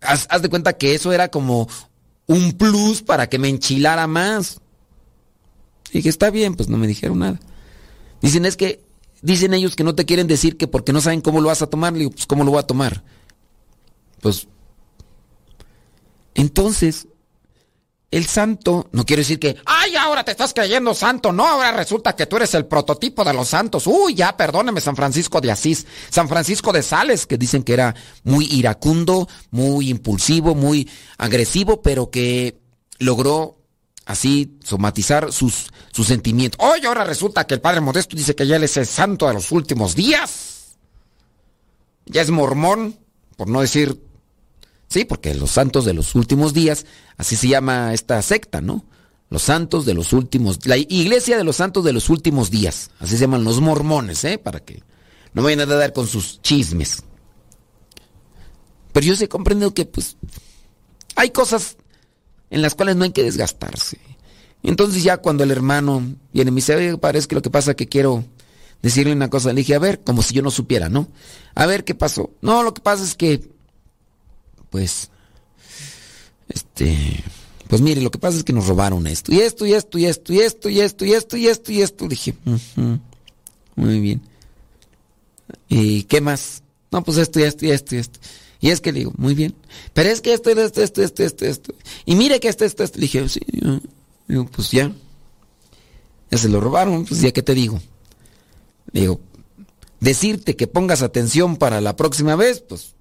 Haz, 0.00 0.42
de 0.42 0.48
cuenta 0.48 0.72
que 0.72 0.96
eso 0.96 1.12
era 1.12 1.28
como 1.28 1.68
un 2.26 2.54
plus 2.54 3.00
para 3.00 3.28
que 3.28 3.38
me 3.38 3.48
enchilara 3.48 4.08
más. 4.08 4.60
Y 5.90 5.98
dije, 5.98 6.08
está 6.08 6.30
bien, 6.30 6.54
pues 6.54 6.68
no 6.68 6.76
me 6.76 6.86
dijeron 6.86 7.20
nada. 7.20 7.40
Dicen, 8.20 8.44
es 8.44 8.56
que, 8.56 8.84
dicen 9.22 9.54
ellos 9.54 9.76
que 9.76 9.84
no 9.84 9.94
te 9.94 10.04
quieren 10.04 10.26
decir 10.26 10.56
que 10.56 10.68
porque 10.68 10.92
no 10.92 11.00
saben 11.00 11.20
cómo 11.20 11.40
lo 11.40 11.48
vas 11.48 11.62
a 11.62 11.68
tomar. 11.68 11.92
Le 11.92 12.00
digo, 12.00 12.10
pues 12.10 12.26
¿cómo 12.26 12.44
lo 12.44 12.50
voy 12.50 12.60
a 12.60 12.66
tomar? 12.66 13.02
Pues, 14.20 14.48
entonces, 16.34 17.08
el 18.10 18.26
santo 18.26 18.88
no 18.92 19.04
quiere 19.04 19.20
decir 19.20 19.38
que, 19.38 19.56
ay, 19.66 19.94
ahora 19.96 20.24
te 20.24 20.30
estás 20.30 20.54
creyendo 20.54 20.94
santo, 20.94 21.32
no, 21.32 21.46
ahora 21.46 21.72
resulta 21.72 22.16
que 22.16 22.26
tú 22.26 22.36
eres 22.36 22.54
el 22.54 22.66
prototipo 22.66 23.22
de 23.22 23.34
los 23.34 23.48
santos. 23.48 23.86
Uy, 23.86 24.14
ya, 24.14 24.36
perdóneme, 24.36 24.80
San 24.80 24.96
Francisco 24.96 25.40
de 25.40 25.50
Asís, 25.50 25.86
San 26.08 26.28
Francisco 26.28 26.72
de 26.72 26.82
Sales, 26.82 27.26
que 27.26 27.36
dicen 27.36 27.62
que 27.62 27.74
era 27.74 27.94
muy 28.24 28.46
iracundo, 28.46 29.28
muy 29.50 29.90
impulsivo, 29.90 30.54
muy 30.54 30.88
agresivo, 31.18 31.82
pero 31.82 32.10
que 32.10 32.58
logró 32.98 33.57
así 34.08 34.58
somatizar 34.64 35.32
sus, 35.32 35.68
sus 35.92 36.08
sentimientos. 36.08 36.58
Oye, 36.60 36.88
ahora 36.88 37.04
resulta 37.04 37.46
que 37.46 37.54
el 37.54 37.60
Padre 37.60 37.80
Modesto 37.80 38.16
dice 38.16 38.34
que 38.34 38.46
ya 38.46 38.56
él 38.56 38.64
es 38.64 38.76
el 38.76 38.86
santo 38.86 39.28
de 39.28 39.34
los 39.34 39.52
últimos 39.52 39.94
días. 39.94 40.76
Ya 42.06 42.22
es 42.22 42.30
mormón, 42.30 42.98
por 43.36 43.48
no 43.48 43.60
decir 43.60 44.00
Sí, 44.88 45.04
porque 45.04 45.34
los 45.34 45.50
santos 45.50 45.84
de 45.84 45.92
los 45.92 46.14
últimos 46.14 46.54
días, 46.54 46.86
así 47.18 47.36
se 47.36 47.48
llama 47.48 47.92
esta 47.92 48.20
secta, 48.22 48.60
¿no? 48.60 48.84
Los 49.28 49.42
santos 49.42 49.84
de 49.84 49.92
los 49.92 50.14
últimos, 50.14 50.64
la 50.66 50.78
iglesia 50.78 51.36
de 51.36 51.44
los 51.44 51.56
santos 51.56 51.84
de 51.84 51.92
los 51.92 52.08
últimos 52.08 52.50
días, 52.50 52.90
así 52.98 53.16
se 53.16 53.20
llaman 53.20 53.44
los 53.44 53.60
mormones, 53.60 54.24
¿eh? 54.24 54.38
Para 54.38 54.60
que 54.60 54.82
no 55.34 55.42
vayan 55.42 55.60
a 55.60 55.66
dar 55.66 55.92
con 55.92 56.06
sus 56.06 56.40
chismes. 56.40 57.02
Pero 58.92 59.06
yo 59.06 59.14
sé 59.14 59.28
comprendo 59.28 59.74
que, 59.74 59.84
pues, 59.84 60.16
hay 61.14 61.30
cosas 61.30 61.76
en 62.50 62.62
las 62.62 62.74
cuales 62.74 62.96
no 62.96 63.04
hay 63.04 63.12
que 63.12 63.22
desgastarse. 63.22 63.98
Entonces 64.62 65.02
ya 65.02 65.18
cuando 65.18 65.44
el 65.44 65.50
hermano 65.50 66.02
viene 66.32 66.48
y 66.48 66.52
me 66.52 66.56
dice, 66.56 66.98
parece 66.98 67.28
que 67.28 67.34
lo 67.34 67.42
que 67.42 67.50
pasa 67.50 67.72
es 67.72 67.76
que 67.76 67.88
quiero 67.88 68.24
decirle 68.82 69.12
una 69.12 69.30
cosa, 69.30 69.48
le 69.52 69.60
dije, 69.60 69.74
a 69.74 69.78
ver, 69.78 70.00
como 70.00 70.22
si 70.22 70.34
yo 70.34 70.42
no 70.42 70.50
supiera, 70.50 70.88
¿no? 70.88 71.08
A 71.54 71.66
ver, 71.66 71.84
¿qué 71.84 71.94
pasó? 71.94 72.30
No, 72.40 72.62
lo 72.62 72.74
que 72.74 72.80
pasa 72.80 73.04
es 73.04 73.14
que 73.14 73.48
pues, 74.70 75.10
este, 76.48 77.24
pues 77.68 77.80
mire, 77.80 78.00
lo 78.00 78.10
que 78.10 78.18
pasa 78.18 78.38
es 78.38 78.44
que 78.44 78.52
nos 78.52 78.66
robaron 78.66 79.06
esto, 79.06 79.32
y 79.32 79.40
esto, 79.40 79.66
y 79.66 79.74
esto, 79.74 79.98
y 79.98 80.06
esto, 80.06 80.32
y 80.32 80.40
esto, 80.40 80.68
y 80.68 80.80
esto, 80.80 81.04
y 81.06 81.12
esto, 81.12 81.36
y 81.36 81.46
esto, 81.48 81.72
y 81.72 81.82
esto. 81.82 82.08
Dije, 82.08 82.34
muy 83.76 84.00
bien. 84.00 84.22
¿Y 85.68 86.04
qué 86.04 86.20
más? 86.20 86.62
No, 86.90 87.02
pues 87.02 87.18
esto, 87.18 87.40
y 87.40 87.44
esto, 87.44 87.66
y 87.66 87.70
esto, 87.70 87.94
y 87.94 87.98
esto. 87.98 88.20
Y 88.60 88.70
es 88.70 88.80
que 88.80 88.92
le 88.92 89.00
digo, 89.00 89.12
muy 89.16 89.34
bien. 89.34 89.54
Pero 89.92 90.08
es 90.08 90.20
que 90.20 90.32
esto, 90.32 90.50
esto, 90.50 90.82
esto, 90.82 91.02
esto, 91.02 91.22
esto, 91.22 91.44
esto. 91.44 91.74
Y 92.04 92.16
mire 92.16 92.40
que 92.40 92.48
esto, 92.48 92.64
esto, 92.64 92.82
esto. 92.82 92.98
Le 92.98 93.02
dije, 93.02 93.28
sí, 93.28 93.40
digo, 94.26 94.46
pues 94.46 94.70
ya. 94.70 94.92
Ya 96.30 96.38
se 96.38 96.48
lo 96.48 96.60
robaron, 96.60 97.04
pues 97.04 97.20
ya 97.20 97.32
que 97.32 97.42
te 97.42 97.54
digo. 97.54 97.80
Le 98.92 99.02
digo, 99.02 99.20
decirte 100.00 100.56
que 100.56 100.66
pongas 100.66 101.02
atención 101.02 101.56
para 101.56 101.80
la 101.80 101.96
próxima 101.96 102.36
vez, 102.36 102.60
pues 102.60 102.94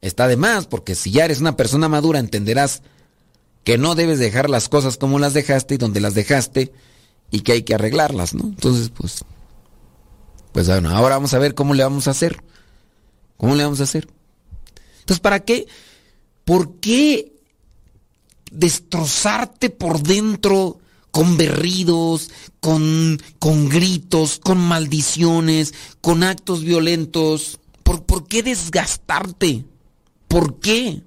está 0.00 0.26
de 0.26 0.36
más, 0.36 0.66
porque 0.66 0.94
si 0.94 1.10
ya 1.10 1.24
eres 1.24 1.40
una 1.40 1.56
persona 1.56 1.88
madura 1.88 2.18
entenderás 2.18 2.82
que 3.62 3.78
no 3.78 3.94
debes 3.94 4.18
dejar 4.18 4.50
las 4.50 4.68
cosas 4.68 4.98
como 4.98 5.18
las 5.18 5.34
dejaste 5.34 5.74
y 5.74 5.78
donde 5.78 6.00
las 6.00 6.14
dejaste 6.14 6.72
y 7.30 7.40
que 7.40 7.52
hay 7.52 7.62
que 7.62 7.74
arreglarlas, 7.74 8.34
¿no? 8.34 8.44
Entonces, 8.44 8.90
pues, 8.90 9.24
pues 10.52 10.68
bueno, 10.68 10.90
ahora 10.90 11.16
vamos 11.16 11.32
a 11.34 11.38
ver 11.38 11.54
cómo 11.54 11.74
le 11.74 11.82
vamos 11.82 12.06
a 12.06 12.12
hacer. 12.12 12.42
¿Cómo 13.38 13.54
le 13.54 13.64
vamos 13.64 13.80
a 13.80 13.84
hacer? 13.84 14.08
Entonces, 15.04 15.20
¿para 15.20 15.40
qué? 15.40 15.66
¿Por 16.46 16.76
qué 16.76 17.34
destrozarte 18.50 19.68
por 19.68 20.00
dentro 20.00 20.78
con 21.10 21.36
berridos, 21.36 22.30
con, 22.60 23.20
con 23.38 23.68
gritos, 23.68 24.38
con 24.38 24.58
maldiciones, 24.58 25.74
con 26.00 26.22
actos 26.22 26.64
violentos? 26.64 27.60
¿Por, 27.82 28.04
¿Por 28.04 28.26
qué 28.26 28.42
desgastarte? 28.42 29.66
¿Por 30.26 30.58
qué? 30.58 31.02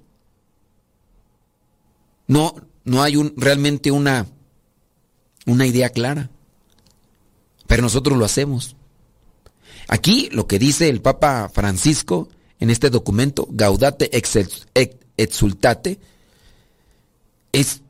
No, 2.28 2.54
no 2.84 3.02
hay 3.02 3.16
realmente 3.36 3.90
una, 3.90 4.28
una 5.44 5.66
idea 5.66 5.90
clara. 5.90 6.30
Pero 7.66 7.82
nosotros 7.82 8.16
lo 8.16 8.24
hacemos. 8.24 8.76
Aquí 9.88 10.28
lo 10.30 10.46
que 10.46 10.60
dice 10.60 10.88
el 10.88 11.00
Papa 11.00 11.50
Francisco 11.52 12.28
en 12.60 12.70
este 12.70 12.90
documento, 12.90 13.46
Gaudate 13.50 14.10
exultate, 15.16 15.98
es 17.52 17.82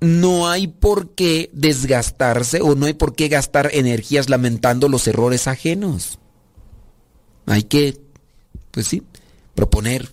no 0.00 0.48
hay 0.48 0.68
por 0.68 1.14
qué 1.14 1.50
desgastarse 1.52 2.60
o 2.60 2.74
no 2.74 2.86
hay 2.86 2.92
por 2.92 3.14
qué 3.14 3.28
gastar 3.28 3.70
energías 3.72 4.28
lamentando 4.28 4.88
los 4.88 5.06
errores 5.08 5.48
ajenos. 5.48 6.18
Hay 7.46 7.62
que, 7.62 7.98
pues 8.70 8.86
sí, 8.86 9.02
proponer 9.54 10.12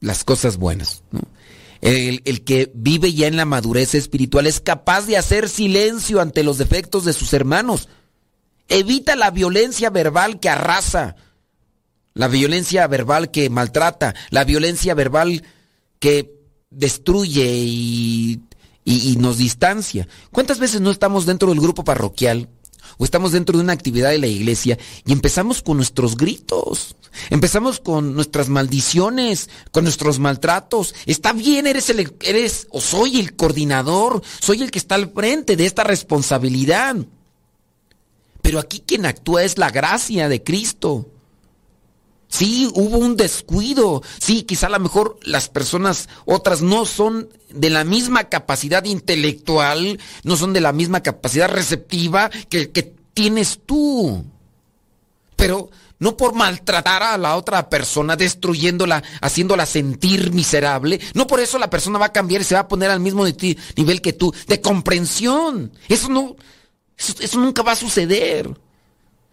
las 0.00 0.24
cosas 0.24 0.56
buenas. 0.56 1.02
El, 1.80 2.22
el, 2.24 2.44
que 2.44 2.70
vive 2.74 3.12
ya 3.12 3.26
en 3.26 3.36
la 3.36 3.44
madurez 3.44 3.94
espiritual 3.94 4.46
es 4.46 4.60
capaz 4.60 5.06
de 5.06 5.16
hacer 5.16 5.48
silencio 5.48 6.20
ante 6.20 6.44
los 6.44 6.58
defectos 6.58 7.04
de 7.04 7.12
sus 7.12 7.32
hermanos. 7.32 7.88
Evita 8.68 9.16
la 9.16 9.30
violencia 9.30 9.90
verbal 9.90 10.40
que 10.40 10.48
arrasa, 10.48 11.16
la 12.14 12.28
violencia 12.28 12.86
verbal 12.86 13.30
que 13.30 13.50
maltrata, 13.50 14.14
la 14.30 14.44
violencia 14.44 14.94
verbal 14.94 15.42
que 15.98 16.34
destruye 16.70 17.46
y, 17.54 18.40
nos 19.18 19.38
distancia. 19.38 20.08
¿Cuántas 20.32 20.58
veces 20.58 20.80
no 20.80 20.90
estamos 20.90 21.26
dentro 21.26 21.48
del 21.48 21.60
grupo 21.60 21.84
parroquial? 21.84 22.48
o 22.98 23.04
estamos 23.04 23.32
dentro 23.32 23.56
de 23.56 23.64
una 23.64 23.72
actividad 23.72 24.10
de 24.10 24.18
la 24.18 24.26
iglesia 24.26 24.78
y 25.06 25.12
empezamos 25.12 25.62
con 25.62 25.78
nuestros 25.78 26.14
gritos, 26.14 26.94
Empezamos 27.30 27.80
con 27.80 28.14
nuestras 28.14 28.48
maldiciones, 28.48 29.50
con 29.70 29.84
nuestros 29.84 30.18
maltratos. 30.18 30.94
Está 31.06 31.32
bien, 31.32 31.66
eres 31.66 31.90
el 31.90 32.14
eres 32.22 32.66
o 32.70 32.80
soy 32.80 33.20
el 33.20 33.36
coordinador, 33.36 34.22
soy 34.40 34.62
el 34.62 34.70
que 34.70 34.78
está 34.78 34.94
al 34.94 35.10
frente 35.12 35.56
de 35.56 35.66
esta 35.66 35.84
responsabilidad. 35.84 36.96
Pero 38.40 38.58
aquí 38.58 38.82
quien 38.84 39.06
actúa 39.06 39.44
es 39.44 39.58
la 39.58 39.70
gracia 39.70 40.28
de 40.28 40.42
Cristo. 40.42 41.08
Sí, 42.32 42.66
hubo 42.74 42.96
un 42.96 43.14
descuido. 43.14 44.02
Sí, 44.18 44.44
quizá 44.44 44.68
a 44.68 44.70
lo 44.70 44.80
mejor 44.80 45.18
las 45.22 45.50
personas, 45.50 46.08
otras 46.24 46.62
no 46.62 46.86
son 46.86 47.28
de 47.50 47.68
la 47.68 47.84
misma 47.84 48.24
capacidad 48.30 48.84
intelectual, 48.84 50.00
no 50.24 50.36
son 50.36 50.54
de 50.54 50.62
la 50.62 50.72
misma 50.72 51.02
capacidad 51.02 51.50
receptiva 51.50 52.30
que, 52.48 52.70
que 52.70 52.94
tienes 53.12 53.60
tú. 53.66 54.24
Pero 55.36 55.68
no 55.98 56.16
por 56.16 56.34
maltratar 56.34 57.02
a 57.02 57.18
la 57.18 57.36
otra 57.36 57.68
persona, 57.68 58.16
destruyéndola, 58.16 59.02
haciéndola 59.20 59.66
sentir 59.66 60.32
miserable, 60.32 61.00
no 61.12 61.26
por 61.26 61.38
eso 61.38 61.58
la 61.58 61.68
persona 61.68 61.98
va 61.98 62.06
a 62.06 62.12
cambiar 62.12 62.40
y 62.40 62.44
se 62.44 62.54
va 62.54 62.62
a 62.62 62.68
poner 62.68 62.90
al 62.90 63.00
mismo 63.00 63.26
nivel 63.76 64.00
que 64.00 64.14
tú, 64.14 64.34
de 64.46 64.58
comprensión. 64.62 65.70
Eso 65.86 66.08
no, 66.08 66.34
eso, 66.96 67.12
eso 67.20 67.38
nunca 67.38 67.62
va 67.62 67.72
a 67.72 67.76
suceder. 67.76 68.58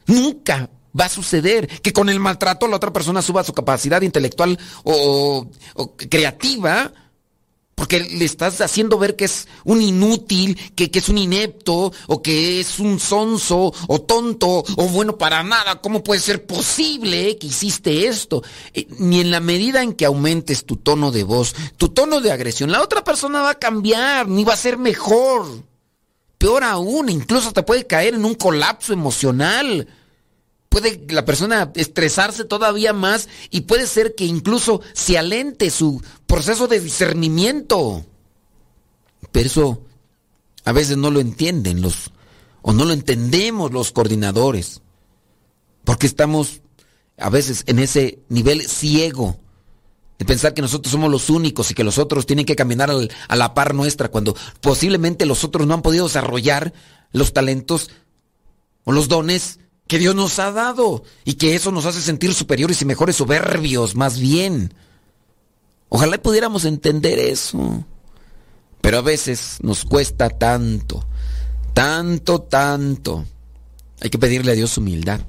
Nunca 0.05 0.69
va 0.97 1.05
a 1.05 1.09
suceder 1.09 1.67
que 1.81 1.93
con 1.93 2.09
el 2.09 2.19
maltrato 2.19 2.67
la 2.67 2.77
otra 2.77 2.93
persona 2.93 3.21
suba 3.21 3.43
su 3.43 3.53
capacidad 3.53 4.01
intelectual 4.01 4.57
o, 4.83 5.47
creativa, 6.09 6.91
porque 7.75 8.01
le 8.01 8.25
estás 8.25 8.59
haciendo 8.59 8.97
ver 8.99 9.15
que 9.15 9.25
es 9.25 9.47
un 9.63 9.81
inútil, 9.81 10.59
que, 10.75 10.91
que, 10.91 10.99
es 10.99 11.07
un 11.07 11.17
inepto, 11.17 11.93
o 12.07 12.21
que 12.21 12.59
es 12.59 12.79
un 12.79 12.99
sonso, 12.99 13.73
o 13.87 14.01
tonto, 14.01 14.65
o 14.75 14.87
bueno 14.89 15.17
para 15.17 15.43
nada. 15.43 15.79
¿Cómo 15.79 16.03
puede 16.03 16.19
ser 16.19 16.45
posible 16.45 17.37
que 17.37 17.47
hiciste 17.47 18.07
esto? 18.07 18.43
Eh, 18.73 18.85
ni 18.99 19.21
en 19.21 19.31
la 19.31 19.39
medida 19.39 19.81
en 19.81 19.93
que 19.93 20.05
aumentes 20.05 20.65
tu 20.65 20.75
tono 20.75 21.11
de 21.11 21.23
voz, 21.23 21.55
tu 21.77 21.89
tono 21.89 22.19
de 22.19 22.33
agresión, 22.33 22.71
la 22.71 22.81
otra 22.81 23.03
persona 23.03 23.41
va 23.41 23.51
a 23.51 23.59
cambiar, 23.59 24.27
ni 24.27 24.43
va 24.43 24.53
a 24.53 24.57
ser 24.57 24.77
mejor. 24.77 25.63
Peor 26.37 26.63
aún, 26.63 27.09
incluso 27.09 27.53
te 27.53 27.63
puede 27.63 27.87
caer 27.87 28.13
en 28.13 28.25
un 28.25 28.35
colapso 28.35 28.91
emocional 28.91 29.87
puede 30.69 31.05
la 31.09 31.25
persona 31.25 31.71
estresarse 31.75 32.45
todavía 32.45 32.93
más 32.93 33.27
y 33.49 33.61
puede 33.61 33.87
ser 33.87 34.15
que 34.15 34.25
incluso 34.25 34.81
se 34.93 35.17
alente 35.17 35.71
su 35.71 36.01
proceso 36.27 36.67
de 36.67 36.79
discernimiento. 36.79 38.05
Pero 39.31 39.47
eso 39.47 39.81
a 40.63 40.71
veces 40.71 40.97
no 40.97 41.11
lo 41.11 41.19
entienden 41.19 41.81
los 41.81 42.11
o 42.61 42.73
no 42.73 42.85
lo 42.85 42.93
entendemos 42.93 43.71
los 43.71 43.91
coordinadores. 43.91 44.81
Porque 45.83 46.07
estamos 46.07 46.61
a 47.17 47.29
veces 47.29 47.63
en 47.67 47.79
ese 47.79 48.19
nivel 48.29 48.61
ciego 48.61 49.39
de 50.19 50.25
pensar 50.25 50.53
que 50.53 50.61
nosotros 50.61 50.91
somos 50.91 51.09
los 51.09 51.29
únicos 51.29 51.71
y 51.71 51.73
que 51.73 51.83
los 51.83 51.97
otros 51.97 52.25
tienen 52.25 52.45
que 52.45 52.55
caminar 52.55 52.91
a 53.27 53.35
la 53.35 53.53
par 53.53 53.73
nuestra 53.73 54.09
cuando 54.09 54.35
posiblemente 54.61 55.25
los 55.25 55.43
otros 55.43 55.65
no 55.65 55.73
han 55.73 55.81
podido 55.81 56.05
desarrollar 56.05 56.73
los 57.11 57.33
talentos 57.33 57.89
o 58.83 58.91
los 58.91 59.07
dones 59.07 59.59
que 59.89 59.97
Dios 59.97 60.13
nos 60.13 60.37
ha 60.37 60.51
dado 60.51 61.03
y 61.25 61.33
que 61.33 61.55
eso 61.55 61.71
nos 61.71 61.87
hace 61.87 61.99
sentir 61.99 62.35
superiores 62.35 62.79
y 62.79 62.85
mejores 62.85 63.15
soberbios, 63.15 63.95
más 63.95 64.19
bien. 64.19 64.71
Ojalá 65.89 66.21
pudiéramos 66.21 66.63
entender 66.63 67.17
eso. 67.17 67.83
Pero 68.81 68.99
a 68.99 69.01
veces 69.01 69.57
nos 69.63 69.85
cuesta 69.85 70.29
tanto, 70.29 71.03
tanto, 71.73 72.39
tanto. 72.43 73.25
Hay 73.99 74.11
que 74.11 74.19
pedirle 74.19 74.51
a 74.51 74.55
Dios 74.55 74.77
humildad. 74.77 75.21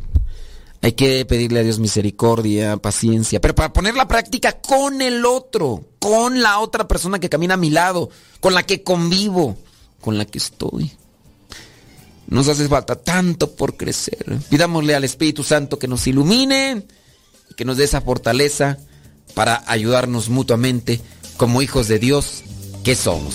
Hay 0.83 0.93
que 0.93 1.25
pedirle 1.25 1.61
a 1.61 1.63
Dios 1.63 1.79
misericordia, 1.79 2.77
paciencia, 2.77 3.41
pero 3.41 3.55
para 3.55 3.73
poner 3.73 3.95
la 3.95 4.09
práctica 4.09 4.61
con 4.61 5.01
el 5.01 5.25
otro, 5.25 5.87
con 5.99 6.43
la 6.43 6.59
otra 6.59 6.87
persona 6.87 7.19
que 7.19 7.31
camina 7.31 7.55
a 7.55 7.59
mi 7.59 7.71
lado, 7.71 8.11
con 8.41 8.53
la 8.53 8.63
que 8.65 8.83
convivo, 8.83 9.57
con 10.03 10.19
la 10.19 10.27
que 10.27 10.37
estoy. 10.37 10.93
Nos 12.31 12.49
hace 12.49 12.69
falta 12.69 12.95
tanto 12.95 13.55
por 13.55 13.77
crecer. 13.77 14.25
Pidámosle 14.49 14.95
al 14.95 15.05
Espíritu 15.05 15.43
Santo 15.43 15.79
que 15.79 15.89
nos 15.89 16.07
ilumine 16.07 16.87
y 17.51 17.55
que 17.55 17.65
nos 17.65 17.77
dé 17.77 17.85
esa 17.85 18.01
fortaleza 18.01 18.79
para 19.35 19.63
ayudarnos 19.67 20.29
mutuamente 20.29 21.01
como 21.37 21.61
hijos 21.61 21.89
de 21.89 21.99
Dios 21.99 22.45
que 22.85 22.95
somos. 22.95 23.35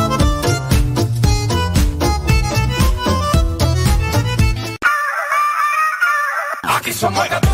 Somos 7.01 7.27
14. 7.27 7.50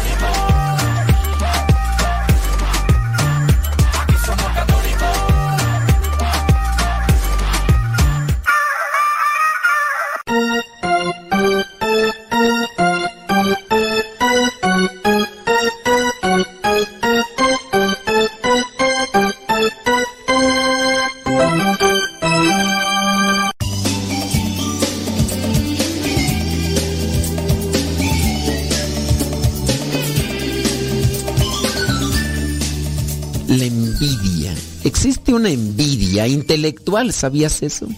Intelectual, 36.48 37.12
¿sabías 37.12 37.62
eso? 37.62 37.89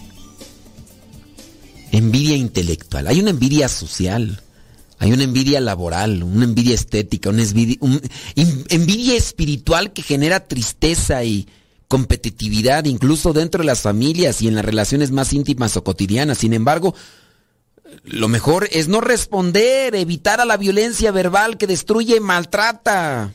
Envidia 1.92 2.36
intelectual. 2.36 3.06
Hay 3.06 3.20
una 3.20 3.30
envidia 3.30 3.68
social, 3.68 4.42
hay 4.98 5.12
una 5.12 5.22
envidia 5.22 5.60
laboral, 5.60 6.24
una 6.24 6.44
envidia 6.44 6.74
estética, 6.74 7.30
una 7.30 7.44
envidia, 7.44 9.16
espiritual 9.16 9.92
que 9.92 10.02
genera 10.02 10.48
tristeza 10.48 11.22
y 11.22 11.46
competitividad, 11.86 12.86
incluso 12.86 13.32
dentro 13.32 13.60
de 13.60 13.66
las 13.66 13.82
familias 13.82 14.42
y 14.42 14.48
en 14.48 14.56
las 14.56 14.64
relaciones 14.64 15.12
más 15.12 15.32
íntimas 15.32 15.76
o 15.76 15.84
cotidianas. 15.84 16.38
Sin 16.38 16.52
embargo, 16.52 16.96
lo 18.02 18.26
mejor 18.26 18.68
es 18.72 18.88
no 18.88 19.00
responder, 19.00 19.94
evitar 19.94 20.40
a 20.40 20.44
la 20.44 20.56
violencia 20.56 21.12
verbal 21.12 21.56
que 21.56 21.68
destruye 21.68 22.16
y 22.16 22.20
maltrata. 22.20 23.32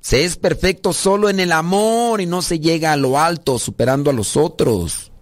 Se 0.00 0.24
es 0.24 0.36
perfecto 0.36 0.92
solo 0.92 1.28
en 1.28 1.40
el 1.40 1.52
amor 1.52 2.20
y 2.20 2.26
no 2.26 2.42
se 2.42 2.58
llega 2.58 2.92
a 2.92 2.96
lo 2.96 3.18
alto 3.18 3.58
superando 3.58 4.10
a 4.10 4.14
los 4.14 4.36
otros. 4.36 5.12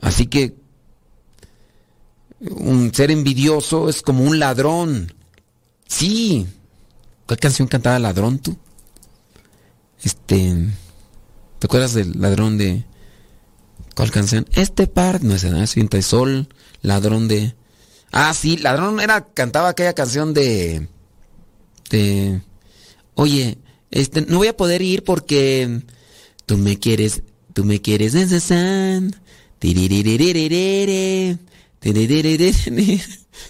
Así 0.00 0.26
que 0.26 0.54
un 2.40 2.92
ser 2.94 3.10
envidioso 3.10 3.88
es 3.88 4.02
como 4.02 4.24
un 4.24 4.38
ladrón. 4.38 5.12
Sí. 5.88 6.46
¿Cuál 7.26 7.38
canción 7.38 7.66
cantaba 7.66 7.98
ladrón 7.98 8.38
tú? 8.38 8.56
Este. 10.02 10.68
¿Te 11.58 11.66
acuerdas 11.66 11.94
del 11.94 12.20
ladrón 12.20 12.58
de. 12.58 12.84
¿Cuál 13.94 14.10
canción? 14.10 14.46
Este 14.52 14.86
par, 14.86 15.24
no 15.24 15.34
es 15.34 15.44
nada, 15.44 15.66
sienta 15.66 16.00
sol, 16.02 16.48
ladrón 16.82 17.28
de. 17.28 17.54
Ah, 18.12 18.32
sí, 18.34 18.56
ladrón 18.58 19.00
era, 19.00 19.24
cantaba 19.24 19.70
aquella 19.70 19.94
canción 19.94 20.34
de. 20.34 20.88
de 21.90 22.40
oye, 23.16 23.58
este, 23.90 24.22
no 24.22 24.38
voy 24.38 24.48
a 24.48 24.56
poder 24.56 24.80
ir 24.82 25.02
porque 25.02 25.82
tú 26.46 26.56
me 26.56 26.78
quieres, 26.78 27.22
tú 27.52 27.64
me 27.64 27.80
quieres 27.80 28.14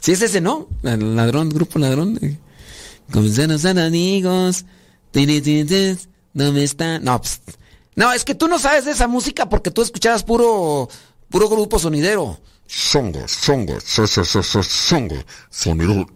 Si 0.00 0.12
es 0.12 0.22
ese, 0.22 0.40
¿no? 0.40 0.68
Ladrón, 0.82 1.50
grupo 1.50 1.78
ladrón. 1.78 2.18
Comenzaron 3.12 3.52
a 3.52 3.58
ser 3.58 3.78
amigos. 3.78 4.64
Me 5.12 6.62
está. 6.62 6.98
No, 6.98 7.20
pues, 7.20 7.40
no, 7.94 8.12
es 8.12 8.24
que 8.24 8.34
tú 8.34 8.48
no 8.48 8.58
sabes 8.58 8.84
de 8.84 8.92
esa 8.92 9.08
música 9.08 9.48
porque 9.48 9.70
tú 9.70 9.82
escuchabas 9.82 10.22
puro, 10.22 10.88
puro 11.28 11.48
grupo 11.48 11.78
sonidero. 11.78 12.38
Songo, 12.68 13.28
songo, 13.28 13.78
so, 13.80 14.06
so, 14.06 14.24
so, 14.24 14.42
so, 14.42 14.62
songo, 14.62 15.16
sonido, 15.50 16.06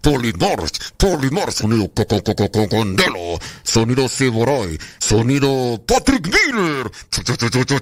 polimor, 0.00 0.70
polimor, 0.96 1.52
sonido, 1.52 1.90
co, 1.92 2.06
co, 2.06 2.22
co, 2.22 2.34
co, 2.34 2.50
co, 2.50 2.68
condelo, 2.68 3.38
sonido 3.62 4.08
Siboroy, 4.08 4.78
sonido 4.98 5.82
Patrick 5.86 6.26
Miller, 6.26 6.90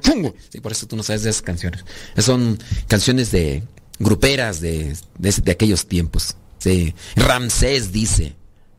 chungo. 0.01 0.35
Sí, 0.51 0.61
por 0.61 0.73
eso 0.73 0.87
tú 0.87 0.97
no 0.97 1.05
sabes 1.05 1.23
de 1.23 1.31
esas 1.31 1.43
canciones. 1.43 1.85
Son 2.19 2.59
canciones 2.89 3.31
de 3.31 3.63
gruperas 4.01 4.61
de, 4.61 4.97
de, 5.19 5.31
de 5.31 5.53
aquellos 5.53 5.87
tiempos. 5.87 6.37
Sí. 6.59 6.95
Ramsés 7.17 7.93
dice. 7.93 8.35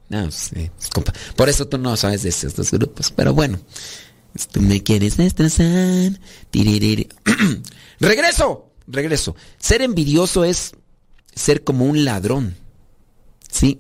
No, 0.10 0.32
sí, 0.32 0.70
compa. 0.94 1.14
Por 1.36 1.50
eso 1.50 1.68
tú 1.68 1.78
no 1.78 1.96
sabes 1.98 2.24
de 2.24 2.30
esos 2.30 2.56
dos 2.56 2.72
grupos. 2.72 3.12
Pero 3.12 3.34
bueno. 3.34 3.60
Tú 4.52 4.62
me 4.62 4.82
quieres 4.82 5.18
destrozar. 5.18 6.20
Regreso, 8.00 8.73
regreso. 8.88 9.36
Ser 9.60 9.82
envidioso 9.82 10.44
es 10.44 10.74
ser 11.36 11.64
como 11.64 11.86
un 11.86 12.06
ladrón. 12.06 12.56
¿Sí? 13.52 13.80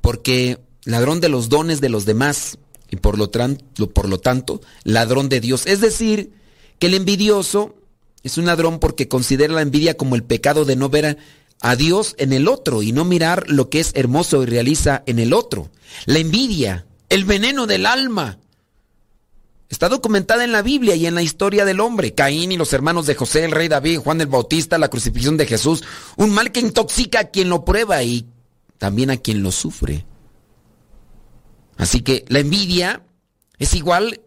Porque 0.00 0.58
ladrón 0.84 1.20
de 1.20 1.28
los 1.28 1.48
dones 1.48 1.80
de 1.80 1.88
los 1.88 2.04
demás 2.04 2.58
y 2.90 2.96
por 2.96 3.18
lo, 3.18 3.30
tanto, 3.30 3.90
por 3.90 4.08
lo 4.08 4.18
tanto, 4.18 4.60
ladrón 4.84 5.28
de 5.28 5.40
Dios. 5.40 5.66
Es 5.66 5.80
decir, 5.80 6.32
que 6.78 6.86
el 6.86 6.94
envidioso 6.94 7.74
es 8.22 8.38
un 8.38 8.46
ladrón 8.46 8.78
porque 8.78 9.08
considera 9.08 9.52
la 9.52 9.62
envidia 9.62 9.96
como 9.96 10.14
el 10.14 10.22
pecado 10.22 10.64
de 10.64 10.76
no 10.76 10.88
ver 10.88 11.18
a 11.60 11.76
Dios 11.76 12.14
en 12.18 12.32
el 12.32 12.48
otro 12.48 12.82
y 12.82 12.92
no 12.92 13.04
mirar 13.04 13.48
lo 13.48 13.70
que 13.70 13.80
es 13.80 13.92
hermoso 13.94 14.42
y 14.42 14.46
realiza 14.46 15.02
en 15.06 15.18
el 15.18 15.32
otro. 15.32 15.70
La 16.06 16.18
envidia, 16.18 16.86
el 17.08 17.24
veneno 17.24 17.66
del 17.66 17.86
alma, 17.86 18.38
está 19.74 19.88
documentada 19.88 20.44
en 20.44 20.52
la 20.52 20.62
Biblia 20.62 20.94
y 20.94 21.06
en 21.06 21.16
la 21.16 21.22
historia 21.22 21.64
del 21.64 21.80
hombre. 21.80 22.14
Caín 22.14 22.52
y 22.52 22.56
los 22.56 22.72
hermanos 22.72 23.06
de 23.06 23.16
José, 23.16 23.44
el 23.44 23.50
rey 23.50 23.66
David, 23.66 23.98
Juan 23.98 24.20
el 24.20 24.28
Bautista, 24.28 24.78
la 24.78 24.88
crucifixión 24.88 25.36
de 25.36 25.46
Jesús, 25.46 25.82
un 26.16 26.30
mal 26.30 26.52
que 26.52 26.60
intoxica 26.60 27.20
a 27.20 27.24
quien 27.24 27.48
lo 27.48 27.64
prueba 27.64 28.00
y 28.04 28.26
también 28.78 29.10
a 29.10 29.16
quien 29.16 29.42
lo 29.42 29.50
sufre. 29.50 30.06
Así 31.76 32.02
que 32.02 32.24
la 32.28 32.38
envidia 32.38 33.02
es 33.58 33.74
igual 33.74 34.20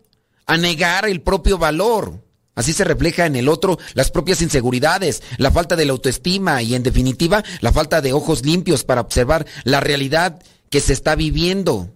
a 0.45 0.57
negar 0.57 1.07
el 1.07 1.21
propio 1.21 1.57
valor. 1.57 2.21
Así 2.53 2.73
se 2.73 2.83
refleja 2.83 3.25
en 3.25 3.37
el 3.37 3.47
otro 3.47 3.79
las 3.93 4.11
propias 4.11 4.41
inseguridades, 4.41 5.23
la 5.37 5.51
falta 5.51 5.77
de 5.77 5.85
la 5.85 5.93
autoestima 5.93 6.61
y 6.61 6.75
en 6.75 6.83
definitiva 6.83 7.43
la 7.61 7.71
falta 7.71 8.01
de 8.01 8.11
ojos 8.11 8.43
limpios 8.43 8.83
para 8.83 8.99
observar 8.99 9.45
la 9.63 9.79
realidad 9.79 10.41
que 10.69 10.81
se 10.81 10.91
está 10.91 11.15
viviendo. 11.15 11.89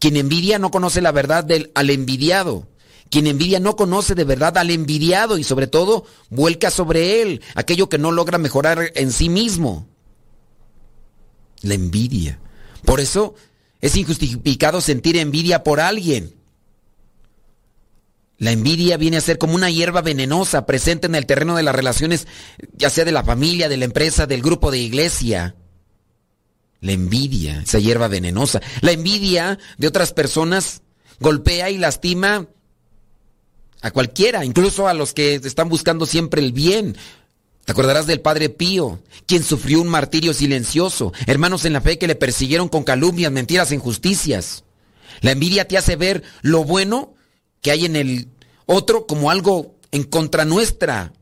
Quien 0.00 0.18
envidia 0.18 0.58
no 0.58 0.70
conoce 0.70 1.00
la 1.00 1.12
verdad 1.12 1.44
del, 1.44 1.70
al 1.74 1.88
envidiado. 1.88 2.68
Quien 3.10 3.26
envidia 3.26 3.60
no 3.60 3.76
conoce 3.76 4.14
de 4.14 4.24
verdad 4.24 4.58
al 4.58 4.70
envidiado 4.70 5.38
y 5.38 5.44
sobre 5.44 5.66
todo 5.66 6.04
vuelca 6.30 6.70
sobre 6.70 7.22
él 7.22 7.42
aquello 7.54 7.88
que 7.88 7.98
no 7.98 8.10
logra 8.10 8.38
mejorar 8.38 8.92
en 8.94 9.12
sí 9.12 9.28
mismo. 9.28 9.86
La 11.62 11.74
envidia. 11.74 12.40
Por 12.84 13.00
eso 13.00 13.34
es 13.80 13.96
injustificado 13.96 14.80
sentir 14.80 15.16
envidia 15.16 15.62
por 15.62 15.80
alguien. 15.80 16.34
La 18.38 18.50
envidia 18.50 18.96
viene 18.96 19.16
a 19.16 19.20
ser 19.20 19.38
como 19.38 19.54
una 19.54 19.70
hierba 19.70 20.02
venenosa 20.02 20.66
presente 20.66 21.06
en 21.06 21.14
el 21.14 21.26
terreno 21.26 21.56
de 21.56 21.62
las 21.62 21.74
relaciones, 21.74 22.26
ya 22.76 22.90
sea 22.90 23.04
de 23.04 23.12
la 23.12 23.22
familia, 23.22 23.68
de 23.68 23.76
la 23.76 23.84
empresa, 23.84 24.26
del 24.26 24.42
grupo 24.42 24.70
de 24.70 24.78
iglesia. 24.78 25.54
La 26.80 26.92
envidia, 26.92 27.62
esa 27.62 27.78
hierba 27.78 28.08
venenosa. 28.08 28.60
La 28.80 28.92
envidia 28.92 29.58
de 29.78 29.86
otras 29.86 30.12
personas 30.12 30.82
golpea 31.20 31.70
y 31.70 31.78
lastima 31.78 32.48
a 33.84 33.90
cualquiera, 33.90 34.46
incluso 34.46 34.88
a 34.88 34.94
los 34.94 35.12
que 35.12 35.34
están 35.34 35.68
buscando 35.68 36.06
siempre 36.06 36.40
el 36.40 36.52
bien. 36.52 36.96
Te 37.66 37.72
acordarás 37.72 38.06
del 38.06 38.22
Padre 38.22 38.48
Pío, 38.48 39.00
quien 39.26 39.44
sufrió 39.44 39.78
un 39.82 39.88
martirio 39.88 40.32
silencioso, 40.32 41.12
hermanos 41.26 41.66
en 41.66 41.74
la 41.74 41.82
fe 41.82 41.98
que 41.98 42.06
le 42.06 42.14
persiguieron 42.14 42.70
con 42.70 42.82
calumnias, 42.82 43.30
mentiras, 43.30 43.72
injusticias. 43.72 44.64
La 45.20 45.32
envidia 45.32 45.68
te 45.68 45.76
hace 45.76 45.96
ver 45.96 46.22
lo 46.40 46.64
bueno 46.64 47.12
que 47.60 47.72
hay 47.72 47.84
en 47.84 47.96
el 47.96 48.28
otro 48.64 49.06
como 49.06 49.30
algo 49.30 49.74
en 49.92 50.04
contra 50.04 50.46
nuestra. 50.46 51.12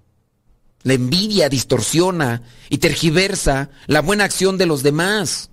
La 0.84 0.94
envidia 0.94 1.48
distorsiona 1.48 2.42
y 2.68 2.78
tergiversa 2.78 3.70
la 3.88 4.02
buena 4.02 4.22
acción 4.22 4.56
de 4.56 4.66
los 4.66 4.84
demás. 4.84 5.50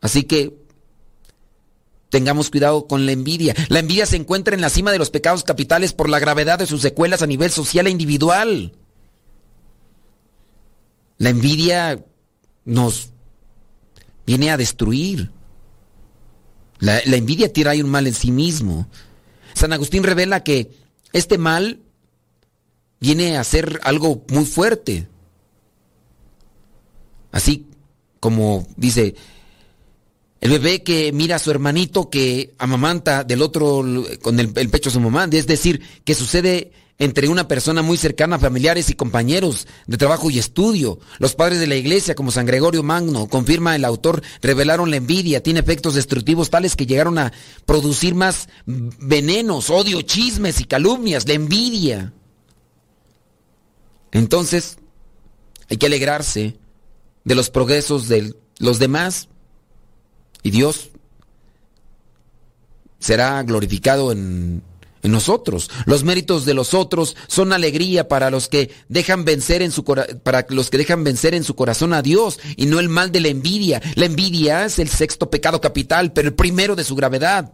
Así 0.00 0.24
que 0.24 0.63
tengamos 2.14 2.48
cuidado 2.48 2.86
con 2.86 3.06
la 3.06 3.10
envidia. 3.10 3.56
La 3.70 3.80
envidia 3.80 4.06
se 4.06 4.14
encuentra 4.14 4.54
en 4.54 4.60
la 4.60 4.70
cima 4.70 4.92
de 4.92 4.98
los 4.98 5.10
pecados 5.10 5.42
capitales 5.42 5.92
por 5.92 6.08
la 6.08 6.20
gravedad 6.20 6.60
de 6.60 6.66
sus 6.66 6.80
secuelas 6.80 7.22
a 7.22 7.26
nivel 7.26 7.50
social 7.50 7.88
e 7.88 7.90
individual. 7.90 8.72
La 11.18 11.30
envidia 11.30 12.04
nos 12.64 13.10
viene 14.24 14.52
a 14.52 14.56
destruir. 14.56 15.32
La, 16.78 17.00
envidia 17.00 17.52
tira 17.52 17.72
un 17.72 17.90
mal 17.90 18.06
en 18.06 18.14
sí 18.14 18.30
mismo. 18.30 18.86
San 19.54 19.72
Agustín 19.72 20.04
revela 20.04 20.44
que 20.44 20.70
este 21.12 21.36
mal 21.36 21.80
viene 23.00 23.38
a 23.38 23.42
ser 23.42 23.80
algo 23.82 24.24
muy 24.28 24.44
fuerte. 24.44 25.08
Así 27.32 27.66
como 28.20 28.68
dice, 28.76 29.16
el 30.44 30.50
bebé 30.50 30.82
que 30.82 31.10
mira 31.10 31.36
a 31.36 31.38
su 31.38 31.50
hermanito 31.50 32.10
que 32.10 32.54
amamanta 32.58 33.24
del 33.24 33.40
otro 33.40 33.82
con 34.20 34.38
el, 34.38 34.52
pecho 34.52 34.90
de 34.90 34.92
su 34.92 35.00
mamá, 35.00 35.26
es 35.32 35.46
decir, 35.46 35.80
que 36.04 36.14
sucede 36.14 36.70
entre 36.98 37.28
una 37.28 37.48
persona 37.48 37.80
muy 37.80 37.96
cercana, 37.96 38.38
familiares 38.38 38.90
y 38.90 38.94
compañeros 38.94 39.66
de 39.86 39.96
trabajo 39.96 40.28
y 40.28 40.38
estudio. 40.38 40.98
Los 41.18 41.34
padres 41.34 41.60
de 41.60 41.66
la 41.66 41.76
iglesia, 41.76 42.14
como 42.14 42.30
San 42.30 42.44
Gregorio 42.44 42.82
Magno, 42.82 43.26
confirma 43.26 43.74
el 43.74 43.86
autor, 43.86 44.22
revelaron 44.42 44.90
la 44.90 44.96
envidia, 44.96 45.42
tiene 45.42 45.60
efectos 45.60 45.94
destructivos 45.94 46.50
tales 46.50 46.76
que 46.76 46.84
llegaron 46.84 47.16
a 47.16 47.32
producir 47.64 48.14
más 48.14 48.50
venenos, 48.66 49.70
odio, 49.70 50.02
chismes 50.02 50.60
y 50.60 50.66
calumnias, 50.66 51.26
la 51.26 51.32
envidia. 51.32 52.12
Entonces, 54.12 54.76
hay 55.70 55.78
que 55.78 55.86
alegrarse 55.86 56.58
de 57.24 57.34
los 57.34 57.48
progresos 57.48 58.08
de 58.08 58.34
los 58.58 58.78
demás 58.78 59.30
y 60.44 60.50
Dios 60.52 60.90
será 63.00 63.42
glorificado 63.42 64.12
en 64.12 64.62
nosotros. 65.02 65.70
Los 65.86 66.04
méritos 66.04 66.44
de 66.44 66.54
los 66.54 66.74
otros 66.74 67.16
son 67.26 67.52
alegría 67.52 68.08
para 68.08 68.30
los 68.30 68.48
que 68.48 68.70
dejan 68.88 69.24
vencer 69.24 69.62
en 69.62 69.72
su 69.72 69.84
para 69.84 70.46
los 70.48 70.70
que 70.70 70.78
dejan 70.78 71.04
vencer 71.04 71.34
en 71.34 71.44
su 71.44 71.54
corazón 71.54 71.92
a 71.92 72.02
Dios 72.02 72.38
y 72.56 72.66
no 72.66 72.80
el 72.80 72.88
mal 72.88 73.12
de 73.12 73.20
la 73.20 73.28
envidia. 73.28 73.82
La 73.96 74.06
envidia 74.06 74.64
es 74.64 74.78
el 74.78 74.88
sexto 74.88 75.30
pecado 75.30 75.60
capital, 75.60 76.12
pero 76.12 76.28
el 76.28 76.34
primero 76.34 76.76
de 76.76 76.84
su 76.84 76.94
gravedad. 76.94 77.52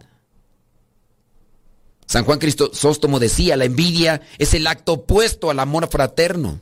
San 2.06 2.24
Juan 2.24 2.40
Crisóstomo 2.40 3.20
decía, 3.20 3.56
la 3.56 3.64
envidia 3.64 4.20
es 4.38 4.54
el 4.54 4.66
acto 4.66 4.94
opuesto 4.94 5.48
al 5.48 5.60
amor 5.60 5.88
fraterno. 5.88 6.60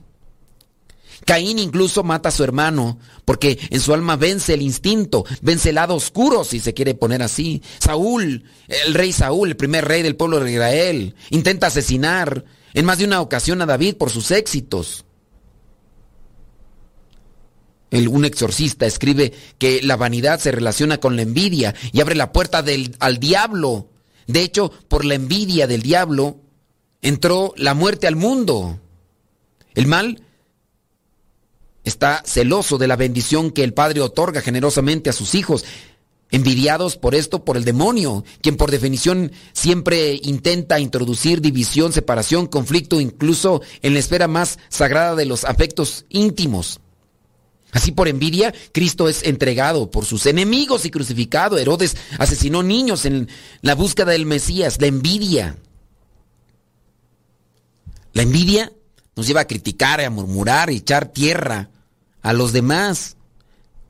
Caín 1.29 1.59
incluso 1.59 2.05
mata 2.05 2.31
a 2.31 2.33
su 2.33 2.43
hermano 2.43 2.99
porque 3.27 3.59
en 3.69 3.81
su 3.83 3.93
alma 3.93 4.17
vence 4.17 4.55
el 4.55 4.63
instinto, 4.63 5.27
vence 5.43 5.69
el 5.69 5.75
lado 5.75 5.95
oscuro, 5.95 6.43
si 6.43 6.59
se 6.59 6.73
quiere 6.73 6.95
poner 6.95 7.23
así. 7.23 7.63
Saúl, 7.81 8.45
el 8.67 8.95
rey 8.95 9.13
Saúl, 9.13 9.49
el 9.49 9.57
primer 9.59 9.87
rey 9.87 10.01
del 10.01 10.17
pueblo 10.17 10.41
de 10.41 10.51
Israel, 10.51 11.15
intenta 11.29 11.67
asesinar 11.67 12.47
en 12.73 12.87
más 12.87 12.97
de 12.97 13.05
una 13.05 13.21
ocasión 13.21 13.61
a 13.61 13.67
David 13.67 13.97
por 13.97 14.09
sus 14.09 14.31
éxitos. 14.31 15.05
Un 17.91 18.25
exorcista 18.25 18.87
escribe 18.87 19.35
que 19.59 19.83
la 19.83 19.97
vanidad 19.97 20.41
se 20.41 20.51
relaciona 20.51 20.97
con 20.97 21.15
la 21.17 21.23
envidia 21.23 21.75
y 21.93 22.01
abre 22.01 22.15
la 22.15 22.33
puerta 22.33 22.65
al 23.01 23.19
diablo. 23.19 23.91
De 24.27 24.41
hecho, 24.41 24.73
por 24.89 25.05
la 25.05 25.17
envidia 25.17 25.67
del 25.67 25.83
diablo 25.83 26.41
entró 27.03 27.53
la 27.59 27.75
muerte 27.75 28.07
al 28.07 28.17
mundo. 28.17 28.81
El 29.75 29.87
mal 29.87 30.23
está 31.89 32.23
celoso 32.25 32.79
de 32.79 32.87
la 32.87 32.97
bendición 32.97 33.51
que 33.51 33.65
el 33.65 33.75
Padre 33.75 34.01
otorga 34.01 34.41
generosamente 34.41 35.11
a 35.11 35.13
sus 35.13 35.35
hijos, 35.35 35.65
envidiados 36.31 36.97
por 36.97 37.15
esto 37.15 37.45
por 37.45 37.57
el 37.57 37.65
demonio, 37.65 38.25
quien 38.43 38.57
por 38.57 38.71
definición 38.71 39.33
siempre 39.53 40.21
intenta 40.23 40.79
introducir 40.79 41.41
división, 41.41 41.93
separación, 41.93 42.47
conflicto, 42.47 43.01
incluso 43.01 43.63
en 43.83 43.95
la 43.95 44.01
esfera 44.01 44.29
más 44.29 44.59
sagrada 44.69 45.15
de 45.15 45.27
los 45.27 45.45
afectos 45.45 46.05
íntimos. 46.09 46.81
Así 47.73 47.93
por 47.93 48.09
envidia, 48.09 48.55
Cristo 48.73 49.09
es 49.09 49.23
entregado 49.25 49.91
por 49.91 50.07
sus 50.07 50.25
enemigos 50.25 50.87
y 50.87 50.91
crucificado. 50.91 51.59
Herodes 51.59 51.97
asesinó 52.19 52.63
niños 52.63 53.05
en 53.05 53.29
la 53.61 53.75
búsqueda 53.75 54.13
del 54.13 54.25
Mesías. 54.25 54.81
La 54.81 54.87
envidia. 54.87 55.57
La 58.15 58.23
envidia 58.23 58.73
nos 59.15 59.27
lleva 59.27 59.43
a 59.43 59.47
criticar, 59.47 60.01
a 60.01 60.09
murmurar, 60.09 60.71
a 60.71 60.73
echar 60.73 61.13
tierra 61.13 61.69
a 62.29 62.35
los 62.35 62.53
demás. 62.53 63.17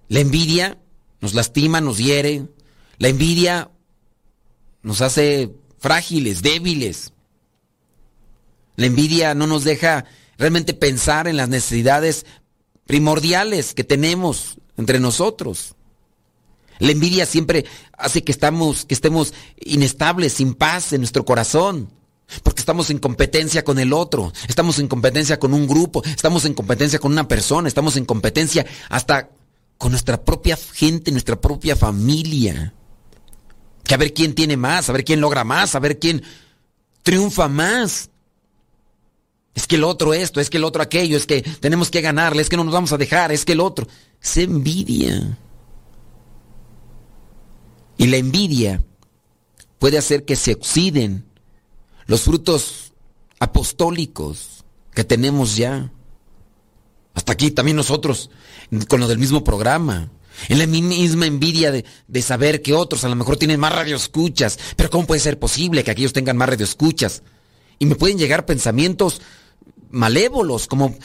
La 0.07 0.21
envidia 0.21 0.79
nos 1.21 1.35
lastima, 1.35 1.81
nos 1.81 1.99
hiere. 1.99 2.47
La 2.99 3.09
envidia 3.09 3.69
nos 4.81 5.01
hace 5.01 5.53
frágiles, 5.81 6.41
débiles. 6.41 7.13
La 8.77 8.87
envidia 8.87 9.35
no 9.35 9.49
nos 9.49 9.65
deja 9.65 10.05
realmente 10.39 10.73
pensar 10.73 11.27
en 11.27 11.37
las 11.37 11.49
necesidades 11.49 12.27
primordiales 12.87 13.75
que 13.75 13.83
tenemos 13.83 14.59
entre 14.77 15.01
nosotros. 15.01 15.75
La 16.79 16.93
envidia 16.93 17.27
siempre 17.27 17.65
hace 17.93 18.23
que, 18.23 18.31
estemos 18.31 19.35
inestables, 19.57 20.35
sin 20.35 20.55
paz 20.55 20.93
en 20.93 21.01
nuestro 21.01 21.25
corazón. 21.25 21.91
Porque 22.43 22.61
estamos 22.61 22.91
en 22.91 22.99
competencia 22.99 23.65
con 23.65 23.79
el 23.79 23.93
otro, 23.93 24.33
estamos 24.49 24.79
en 24.79 24.89
competencia 24.89 25.39
con 25.39 25.55
un 25.55 25.67
grupo, 25.67 26.03
estamos 26.05 26.45
en 26.45 26.55
competencia 26.55 26.99
con 26.99 27.13
una 27.13 27.27
persona, 27.27 27.69
estamos 27.69 27.97
en 27.97 28.05
competencia 28.05 28.67
hasta 28.91 29.31
con 29.79 29.93
nuestra 29.93 30.23
propia 30.23 30.59
gente, 30.75 31.11
nuestra 31.11 31.41
propia 31.41 31.75
familia. 31.75 32.75
Que 33.83 33.95
a 33.95 33.97
ver 33.97 34.13
quién 34.13 34.35
tiene 34.35 34.57
más, 34.57 34.91
a 34.91 34.93
ver 34.93 35.05
quién 35.05 35.21
logra 35.21 35.45
más, 35.45 35.75
a 35.75 35.79
ver 35.79 35.99
quién 35.99 36.23
triunfa 37.03 37.49
más. 37.49 38.11
Es 39.55 39.67
que 39.67 39.77
el 39.77 39.85
otro 39.85 40.13
esto, 40.13 40.41
es 40.41 40.51
que 40.51 40.59
el 40.59 40.65
otro 40.65 40.83
aquello, 40.83 41.17
es 41.17 41.25
que 41.25 41.41
tenemos 41.41 41.91
que 41.91 42.03
ganarle, 42.03 42.43
es 42.43 42.51
que 42.51 42.57
no 42.57 42.65
nos 42.65 42.75
vamos 42.75 42.93
a 42.93 42.99
dejar, 42.99 43.33
es 43.33 43.47
que 43.47 43.53
el 43.53 43.61
otro. 43.61 43.89
Se 44.21 44.43
envidia. 44.43 45.39
Y 47.97 48.07
la 48.07 48.19
envidia 48.19 48.85
puede 49.79 49.97
hacer 49.97 50.25
que 50.25 50.37
se 50.37 50.53
oxiden 50.53 51.28
los 52.09 52.23
frutos 52.23 52.93
apostólicos 53.39 54.65
que 54.93 55.05
tenemos 55.05 55.57
ya. 55.57 55.93
Hasta 57.15 57.33
aquí 57.33 57.53
también 57.53 57.77
nosotros, 57.77 58.31
con 58.89 58.99
lo 58.99 59.07
del 59.07 59.19
mismo 59.19 59.45
programa. 59.45 60.11
En 60.49 60.59
la 60.59 60.67
misma 60.67 61.27
envidia 61.27 61.71
de, 61.71 62.23
saber 62.23 62.63
que 62.63 62.73
otros 62.73 63.05
a 63.05 63.09
lo 63.09 63.17
mejor 63.17 63.37
tienen 63.37 63.61
más 63.61 63.75
radioescuchas. 63.75 64.59
Pero 64.75 64.89
¿cómo 64.91 65.07
puede 65.07 65.21
ser 65.21 65.39
posible 65.39 65.85
que 65.85 65.91
aquellos 65.91 66.13
tengan 66.13 66.37
más 66.37 66.49
radioescuchas? 66.49 67.23
Y 67.79 67.87
me 67.87 67.95
pueden 67.95 68.19
llegar 68.19 68.47
pensamientos 68.47 69.21
malévolos, 69.91 70.67
como 70.67 70.97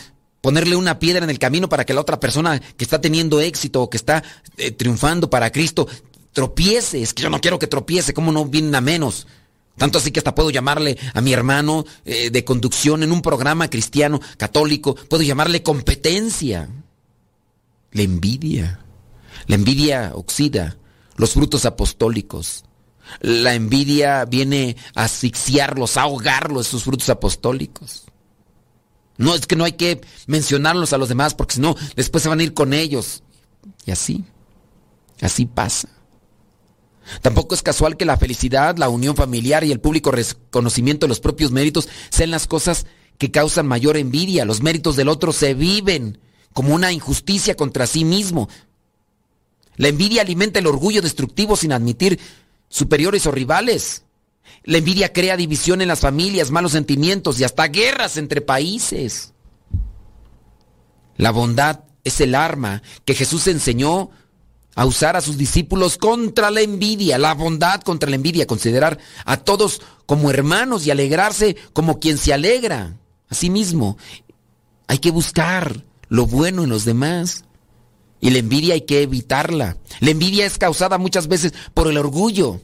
ponerle 0.41 0.75
una 0.75 0.99
piedra 0.99 1.23
en 1.23 1.29
el 1.29 1.39
camino 1.39 1.67
para 1.67 1.85
que 1.85 1.93
la 1.93 2.01
otra 2.01 2.19
persona 2.19 2.59
que 2.59 2.83
está 2.83 3.01
teniendo 3.01 3.41
éxito 3.41 3.81
o 3.81 3.89
que 3.89 3.97
está 3.97 4.23
eh, 4.57 4.71
triunfando 4.71 5.29
para 5.29 5.51
Cristo 5.51 5.87
tropiece. 6.31 7.01
Es 7.01 7.13
que 7.13 7.23
yo 7.23 7.29
no 7.29 7.41
quiero 7.41 7.59
que 7.59 7.67
tropiece, 7.67 8.13
¿cómo 8.13 8.31
no 8.31 8.45
vienen 8.45 8.75
a 8.75 8.81
menos? 8.81 9.27
Tanto 9.77 9.97
así 9.97 10.11
que 10.11 10.19
hasta 10.19 10.35
puedo 10.35 10.49
llamarle 10.49 10.97
a 11.13 11.21
mi 11.21 11.33
hermano 11.33 11.85
eh, 12.05 12.29
de 12.29 12.45
conducción 12.45 13.03
en 13.03 13.11
un 13.11 13.21
programa 13.21 13.69
cristiano, 13.69 14.21
católico, 14.37 14.95
puedo 14.95 15.23
llamarle 15.23 15.63
competencia. 15.63 16.69
La 17.91 18.01
envidia. 18.01 18.79
La 19.47 19.55
envidia 19.55 20.11
oxida 20.13 20.77
los 21.15 21.33
frutos 21.33 21.65
apostólicos. 21.65 22.63
La 23.19 23.53
envidia 23.53 24.25
viene 24.25 24.77
a 24.95 25.03
asfixiarlos, 25.03 25.97
a 25.97 26.03
ahogarlos, 26.03 26.67
esos 26.67 26.83
frutos 26.83 27.09
apostólicos. 27.09 28.05
No 29.17 29.35
es 29.35 29.45
que 29.45 29.55
no 29.55 29.65
hay 29.65 29.73
que 29.73 30.01
mencionarlos 30.25 30.93
a 30.93 30.97
los 30.97 31.09
demás 31.09 31.35
porque 31.35 31.55
si 31.55 31.61
no, 31.61 31.75
después 31.95 32.23
se 32.23 32.29
van 32.29 32.39
a 32.39 32.43
ir 32.43 32.53
con 32.53 32.73
ellos. 32.73 33.23
Y 33.85 33.91
así, 33.91 34.23
así 35.21 35.45
pasa. 35.45 35.89
Tampoco 37.21 37.55
es 37.55 37.61
casual 37.61 37.97
que 37.97 38.05
la 38.05 38.17
felicidad, 38.17 38.77
la 38.77 38.89
unión 38.89 39.15
familiar 39.15 39.63
y 39.63 39.71
el 39.71 39.79
público 39.79 40.11
reconocimiento 40.11 41.05
de 41.05 41.09
los 41.09 41.19
propios 41.19 41.51
méritos 41.51 41.89
sean 42.09 42.31
las 42.31 42.47
cosas 42.47 42.85
que 43.17 43.31
causan 43.31 43.67
mayor 43.67 43.97
envidia. 43.97 44.45
Los 44.45 44.61
méritos 44.61 44.95
del 44.95 45.09
otro 45.09 45.31
se 45.33 45.53
viven 45.53 46.19
como 46.53 46.73
una 46.73 46.91
injusticia 46.91 47.55
contra 47.55 47.87
sí 47.87 48.05
mismo. 48.05 48.49
La 49.75 49.87
envidia 49.87 50.21
alimenta 50.21 50.59
el 50.59 50.67
orgullo 50.67 51.01
destructivo 51.01 51.55
sin 51.55 51.71
admitir 51.71 52.19
superiores 52.69 53.25
o 53.25 53.31
rivales. 53.31 54.03
La 54.63 54.77
envidia 54.77 55.11
crea 55.11 55.35
división 55.35 55.81
en 55.81 55.87
las 55.87 55.99
familias, 55.99 56.51
malos 56.51 56.71
sentimientos 56.73 57.39
y 57.39 57.43
hasta 57.43 57.67
guerras 57.67 58.17
entre 58.17 58.41
países. 58.41 59.33
La 61.17 61.31
bondad 61.31 61.81
es 62.03 62.21
el 62.21 62.35
arma 62.35 62.81
que 63.05 63.15
Jesús 63.15 63.47
enseñó 63.47 64.09
a 64.75 64.85
usar 64.85 65.15
a 65.15 65.21
sus 65.21 65.37
discípulos 65.37 65.97
contra 65.97 66.49
la 66.49 66.61
envidia, 66.61 67.17
la 67.17 67.33
bondad 67.33 67.81
contra 67.81 68.09
la 68.09 68.15
envidia, 68.15 68.47
considerar 68.47 68.97
a 69.25 69.37
todos 69.37 69.81
como 70.05 70.29
hermanos 70.29 70.85
y 70.85 70.91
alegrarse 70.91 71.55
como 71.73 71.99
quien 71.99 72.17
se 72.17 72.33
alegra. 72.33 72.97
Asimismo, 73.29 73.97
hay 74.87 74.99
que 74.99 75.11
buscar 75.11 75.83
lo 76.09 76.25
bueno 76.25 76.63
en 76.63 76.69
los 76.69 76.85
demás. 76.85 77.45
Y 78.19 78.29
la 78.29 78.39
envidia 78.39 78.75
hay 78.75 78.81
que 78.81 79.01
evitarla. 79.01 79.77
La 79.99 80.11
envidia 80.11 80.45
es 80.45 80.57
causada 80.57 80.97
muchas 80.97 81.27
veces 81.27 81.53
por 81.73 81.87
el 81.87 81.97
orgullo. 81.97 82.61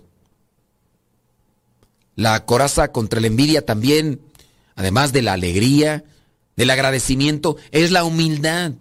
La 2.15 2.45
coraza 2.45 2.91
contra 2.91 3.19
la 3.19 3.27
envidia 3.27 3.65
también, 3.65 4.21
además 4.75 5.11
de 5.11 5.21
la 5.21 5.33
alegría, 5.33 6.03
del 6.55 6.69
agradecimiento, 6.69 7.57
es 7.71 7.91
la 7.91 8.03
humildad. 8.03 8.73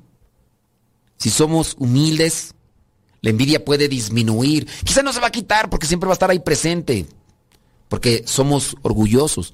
Si 1.17 1.31
somos 1.31 1.75
humildes, 1.79 2.55
la 3.29 3.33
envidia 3.33 3.63
puede 3.63 3.89
disminuir. 3.89 4.67
Quizá 4.85 5.03
no 5.03 5.13
se 5.13 5.21
va 5.21 5.27
a 5.27 5.31
quitar 5.31 5.69
porque 5.69 5.87
siempre 5.87 6.07
va 6.07 6.15
a 6.15 6.15
estar 6.15 6.31
ahí 6.31 6.39
presente. 6.39 7.05
Porque 7.91 8.25
somos 8.27 8.75
orgullosos. 8.81 9.53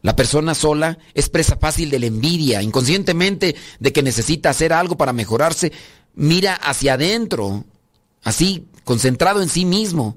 La 0.00 0.14
persona 0.14 0.54
sola 0.54 0.96
es 1.12 1.28
presa 1.28 1.56
fácil 1.56 1.90
de 1.90 1.98
la 1.98 2.06
envidia, 2.06 2.62
inconscientemente 2.62 3.56
de 3.80 3.92
que 3.92 4.04
necesita 4.04 4.50
hacer 4.50 4.72
algo 4.72 4.96
para 4.96 5.12
mejorarse, 5.12 5.72
mira 6.14 6.54
hacia 6.54 6.94
adentro, 6.94 7.64
así, 8.22 8.68
concentrado 8.84 9.42
en 9.42 9.48
sí 9.48 9.64
mismo. 9.64 10.16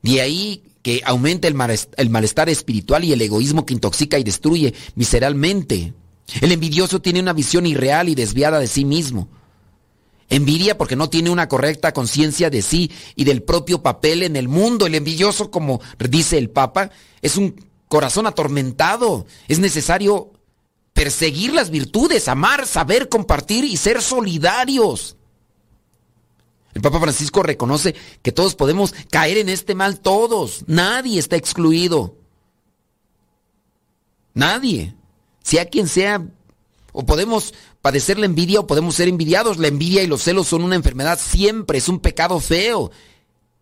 De 0.00 0.22
ahí 0.22 0.62
que 0.80 1.02
aumenta 1.04 1.48
el 1.48 2.08
malestar 2.08 2.48
espiritual 2.48 3.04
y 3.04 3.12
el 3.12 3.20
egoísmo 3.20 3.66
que 3.66 3.74
intoxica 3.74 4.18
y 4.18 4.24
destruye 4.24 4.72
miseralmente. 4.94 5.92
El 6.40 6.50
envidioso 6.50 7.02
tiene 7.02 7.20
una 7.20 7.34
visión 7.34 7.66
irreal 7.66 8.08
y 8.08 8.14
desviada 8.14 8.58
de 8.58 8.68
sí 8.68 8.86
mismo. 8.86 9.28
Envidia 10.30 10.76
porque 10.76 10.96
no 10.96 11.08
tiene 11.08 11.30
una 11.30 11.48
correcta 11.48 11.92
conciencia 11.92 12.50
de 12.50 12.60
sí 12.60 12.90
y 13.14 13.24
del 13.24 13.42
propio 13.42 13.82
papel 13.82 14.22
en 14.22 14.36
el 14.36 14.48
mundo. 14.48 14.86
El 14.86 14.94
envidioso, 14.94 15.50
como 15.50 15.80
dice 15.98 16.36
el 16.36 16.50
Papa, 16.50 16.90
es 17.22 17.36
un 17.36 17.64
corazón 17.88 18.26
atormentado. 18.26 19.26
Es 19.48 19.58
necesario 19.58 20.32
perseguir 20.92 21.54
las 21.54 21.70
virtudes, 21.70 22.28
amar, 22.28 22.66
saber 22.66 23.08
compartir 23.08 23.64
y 23.64 23.76
ser 23.76 24.02
solidarios. 24.02 25.16
El 26.74 26.82
Papa 26.82 27.00
Francisco 27.00 27.42
reconoce 27.42 27.94
que 28.22 28.30
todos 28.30 28.54
podemos 28.54 28.94
caer 29.10 29.38
en 29.38 29.48
este 29.48 29.74
mal, 29.74 30.00
todos. 30.00 30.64
Nadie 30.66 31.18
está 31.18 31.36
excluido. 31.36 32.16
Nadie. 34.34 34.94
Sea 35.42 35.64
quien 35.64 35.88
sea, 35.88 36.26
o 36.92 37.06
podemos 37.06 37.54
padecer 37.82 38.18
la 38.18 38.26
envidia 38.26 38.60
o 38.60 38.66
podemos 38.66 38.94
ser 38.94 39.08
envidiados. 39.08 39.58
La 39.58 39.68
envidia 39.68 40.02
y 40.02 40.06
los 40.06 40.22
celos 40.22 40.48
son 40.48 40.62
una 40.62 40.76
enfermedad 40.76 41.18
siempre, 41.20 41.78
es 41.78 41.88
un 41.88 42.00
pecado 42.00 42.40
feo. 42.40 42.90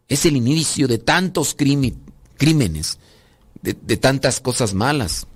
Es 0.09 0.25
el 0.25 0.37
inicio 0.37 0.87
de 0.89 0.99
tantos 0.99 1.55
crímenes, 1.55 2.99
de, 3.63 3.75
de 3.75 3.97
tantas 3.97 4.41
cosas 4.41 4.75
malas. 4.75 5.27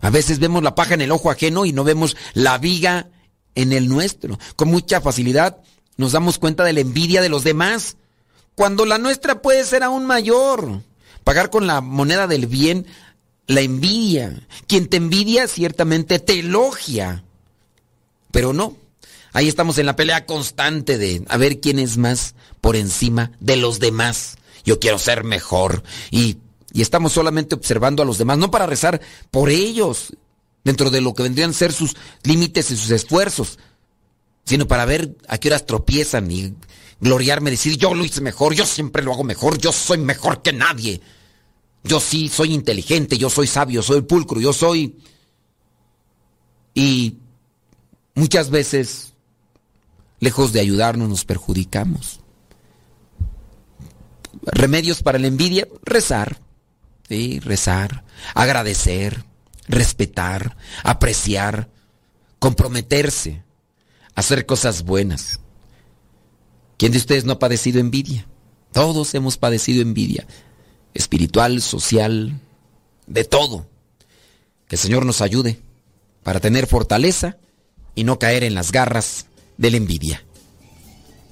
A 0.00 0.10
veces 0.10 0.38
vemos 0.38 0.62
la 0.62 0.74
paja 0.74 0.94
en 0.94 1.00
el 1.00 1.12
ojo 1.12 1.30
ajeno 1.30 1.64
y 1.64 1.72
no 1.72 1.84
vemos 1.84 2.16
la 2.34 2.58
viga 2.58 3.10
en 3.54 3.72
el 3.72 3.88
nuestro. 3.88 4.38
Con 4.56 4.68
mucha 4.68 5.00
facilidad 5.00 5.58
nos 5.96 6.12
damos 6.12 6.38
cuenta 6.38 6.64
de 6.64 6.72
la 6.72 6.80
envidia 6.80 7.20
de 7.20 7.28
los 7.28 7.44
demás, 7.44 7.96
cuando 8.54 8.86
la 8.86 8.98
nuestra 8.98 9.42
puede 9.42 9.64
ser 9.64 9.82
aún 9.82 10.06
mayor. 10.06 10.82
Pagar 11.24 11.50
con 11.50 11.66
la 11.66 11.80
moneda 11.80 12.26
del 12.26 12.46
bien 12.46 12.86
la 13.48 13.62
envidia. 13.62 14.46
Quien 14.68 14.86
te 14.86 14.98
envidia 14.98 15.48
ciertamente 15.48 16.20
te 16.20 16.38
elogia. 16.38 17.24
Pero 18.30 18.52
no. 18.52 18.76
Ahí 19.32 19.48
estamos 19.48 19.78
en 19.78 19.86
la 19.86 19.96
pelea 19.96 20.26
constante 20.26 20.96
de 20.96 21.24
a 21.28 21.36
ver 21.36 21.58
quién 21.58 21.78
es 21.78 21.96
más 21.96 22.34
por 22.60 22.76
encima 22.76 23.32
de 23.40 23.56
los 23.56 23.80
demás. 23.80 24.36
Yo 24.64 24.78
quiero 24.78 24.98
ser 24.98 25.24
mejor. 25.24 25.82
Y, 26.10 26.38
y 26.72 26.82
estamos 26.82 27.12
solamente 27.12 27.54
observando 27.54 28.02
a 28.02 28.06
los 28.06 28.18
demás, 28.18 28.38
no 28.38 28.50
para 28.50 28.66
rezar 28.66 29.00
por 29.30 29.48
ellos, 29.48 30.12
dentro 30.64 30.90
de 30.90 31.00
lo 31.00 31.14
que 31.14 31.22
vendrían 31.22 31.50
a 31.50 31.54
ser 31.54 31.72
sus 31.72 31.96
límites 32.22 32.70
y 32.70 32.76
sus 32.76 32.90
esfuerzos, 32.90 33.58
sino 34.44 34.68
para 34.68 34.84
ver 34.84 35.16
a 35.28 35.38
qué 35.38 35.48
horas 35.48 35.64
tropiezan 35.66 36.30
y 36.30 36.54
gloriarme, 37.00 37.50
decir 37.50 37.76
yo 37.76 37.94
lo 37.94 38.04
hice 38.04 38.20
mejor, 38.20 38.54
yo 38.54 38.66
siempre 38.66 39.02
lo 39.02 39.12
hago 39.12 39.24
mejor, 39.24 39.58
yo 39.58 39.72
soy 39.72 39.98
mejor 39.98 40.42
que 40.42 40.52
nadie. 40.52 41.00
Yo 41.84 42.00
sí 42.00 42.28
soy 42.28 42.52
inteligente, 42.52 43.18
yo 43.18 43.30
soy 43.30 43.46
sabio, 43.46 43.82
soy 43.82 44.02
pulcro, 44.02 44.40
yo 44.40 44.52
soy... 44.52 44.96
Y 46.74 47.18
muchas 48.14 48.50
veces, 48.50 49.14
lejos 50.20 50.52
de 50.52 50.60
ayudarnos, 50.60 51.08
nos 51.08 51.24
perjudicamos. 51.24 52.20
Remedios 54.42 55.02
para 55.02 55.18
la 55.18 55.26
envidia, 55.26 55.66
rezar, 55.82 56.40
¿sí? 57.08 57.40
rezar, 57.40 58.04
agradecer, 58.34 59.24
respetar, 59.66 60.56
apreciar, 60.84 61.70
comprometerse, 62.38 63.42
hacer 64.14 64.46
cosas 64.46 64.84
buenas. 64.84 65.40
¿Quién 66.76 66.92
de 66.92 66.98
ustedes 66.98 67.24
no 67.24 67.32
ha 67.32 67.38
padecido 67.38 67.80
envidia? 67.80 68.26
Todos 68.72 69.14
hemos 69.14 69.36
padecido 69.36 69.82
envidia 69.82 70.26
espiritual, 70.94 71.60
social, 71.62 72.40
de 73.06 73.24
todo. 73.24 73.66
Que 74.68 74.76
el 74.76 74.80
Señor 74.80 75.06
nos 75.06 75.20
ayude 75.20 75.58
para 76.22 76.40
tener 76.40 76.66
fortaleza 76.66 77.36
y 77.94 78.04
no 78.04 78.18
caer 78.18 78.44
en 78.44 78.54
las 78.54 78.72
garras 78.72 79.26
de 79.56 79.70
la 79.70 79.76
envidia. 79.76 80.24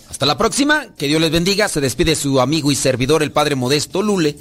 Hasta 0.08 0.26
la 0.26 0.38
próxima, 0.38 0.94
que 0.96 1.08
Dios 1.08 1.20
les 1.20 1.30
bendiga. 1.30 1.68
Se 1.68 1.80
despide 1.80 2.16
su 2.16 2.40
amigo 2.40 2.70
y 2.70 2.76
servidor, 2.76 3.22
el 3.22 3.32
Padre 3.32 3.56
Modesto 3.56 4.02
Lule, 4.02 4.36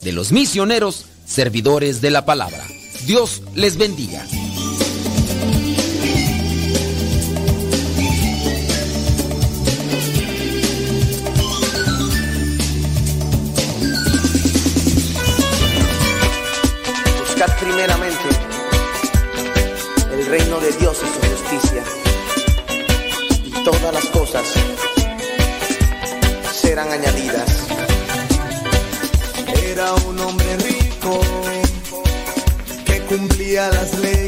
de 0.00 0.12
los 0.12 0.32
misioneros, 0.32 1.06
servidores 1.26 2.00
de 2.00 2.10
la 2.10 2.24
palabra. 2.24 2.66
Dios 3.06 3.42
les 3.54 3.76
bendiga. 3.76 4.26
añadidas. 26.90 27.66
Era 29.64 29.94
un 29.94 30.18
hombre 30.18 30.56
rico 30.58 31.20
que 32.84 33.00
cumplía 33.02 33.68
las 33.70 33.98
leyes 33.98 34.19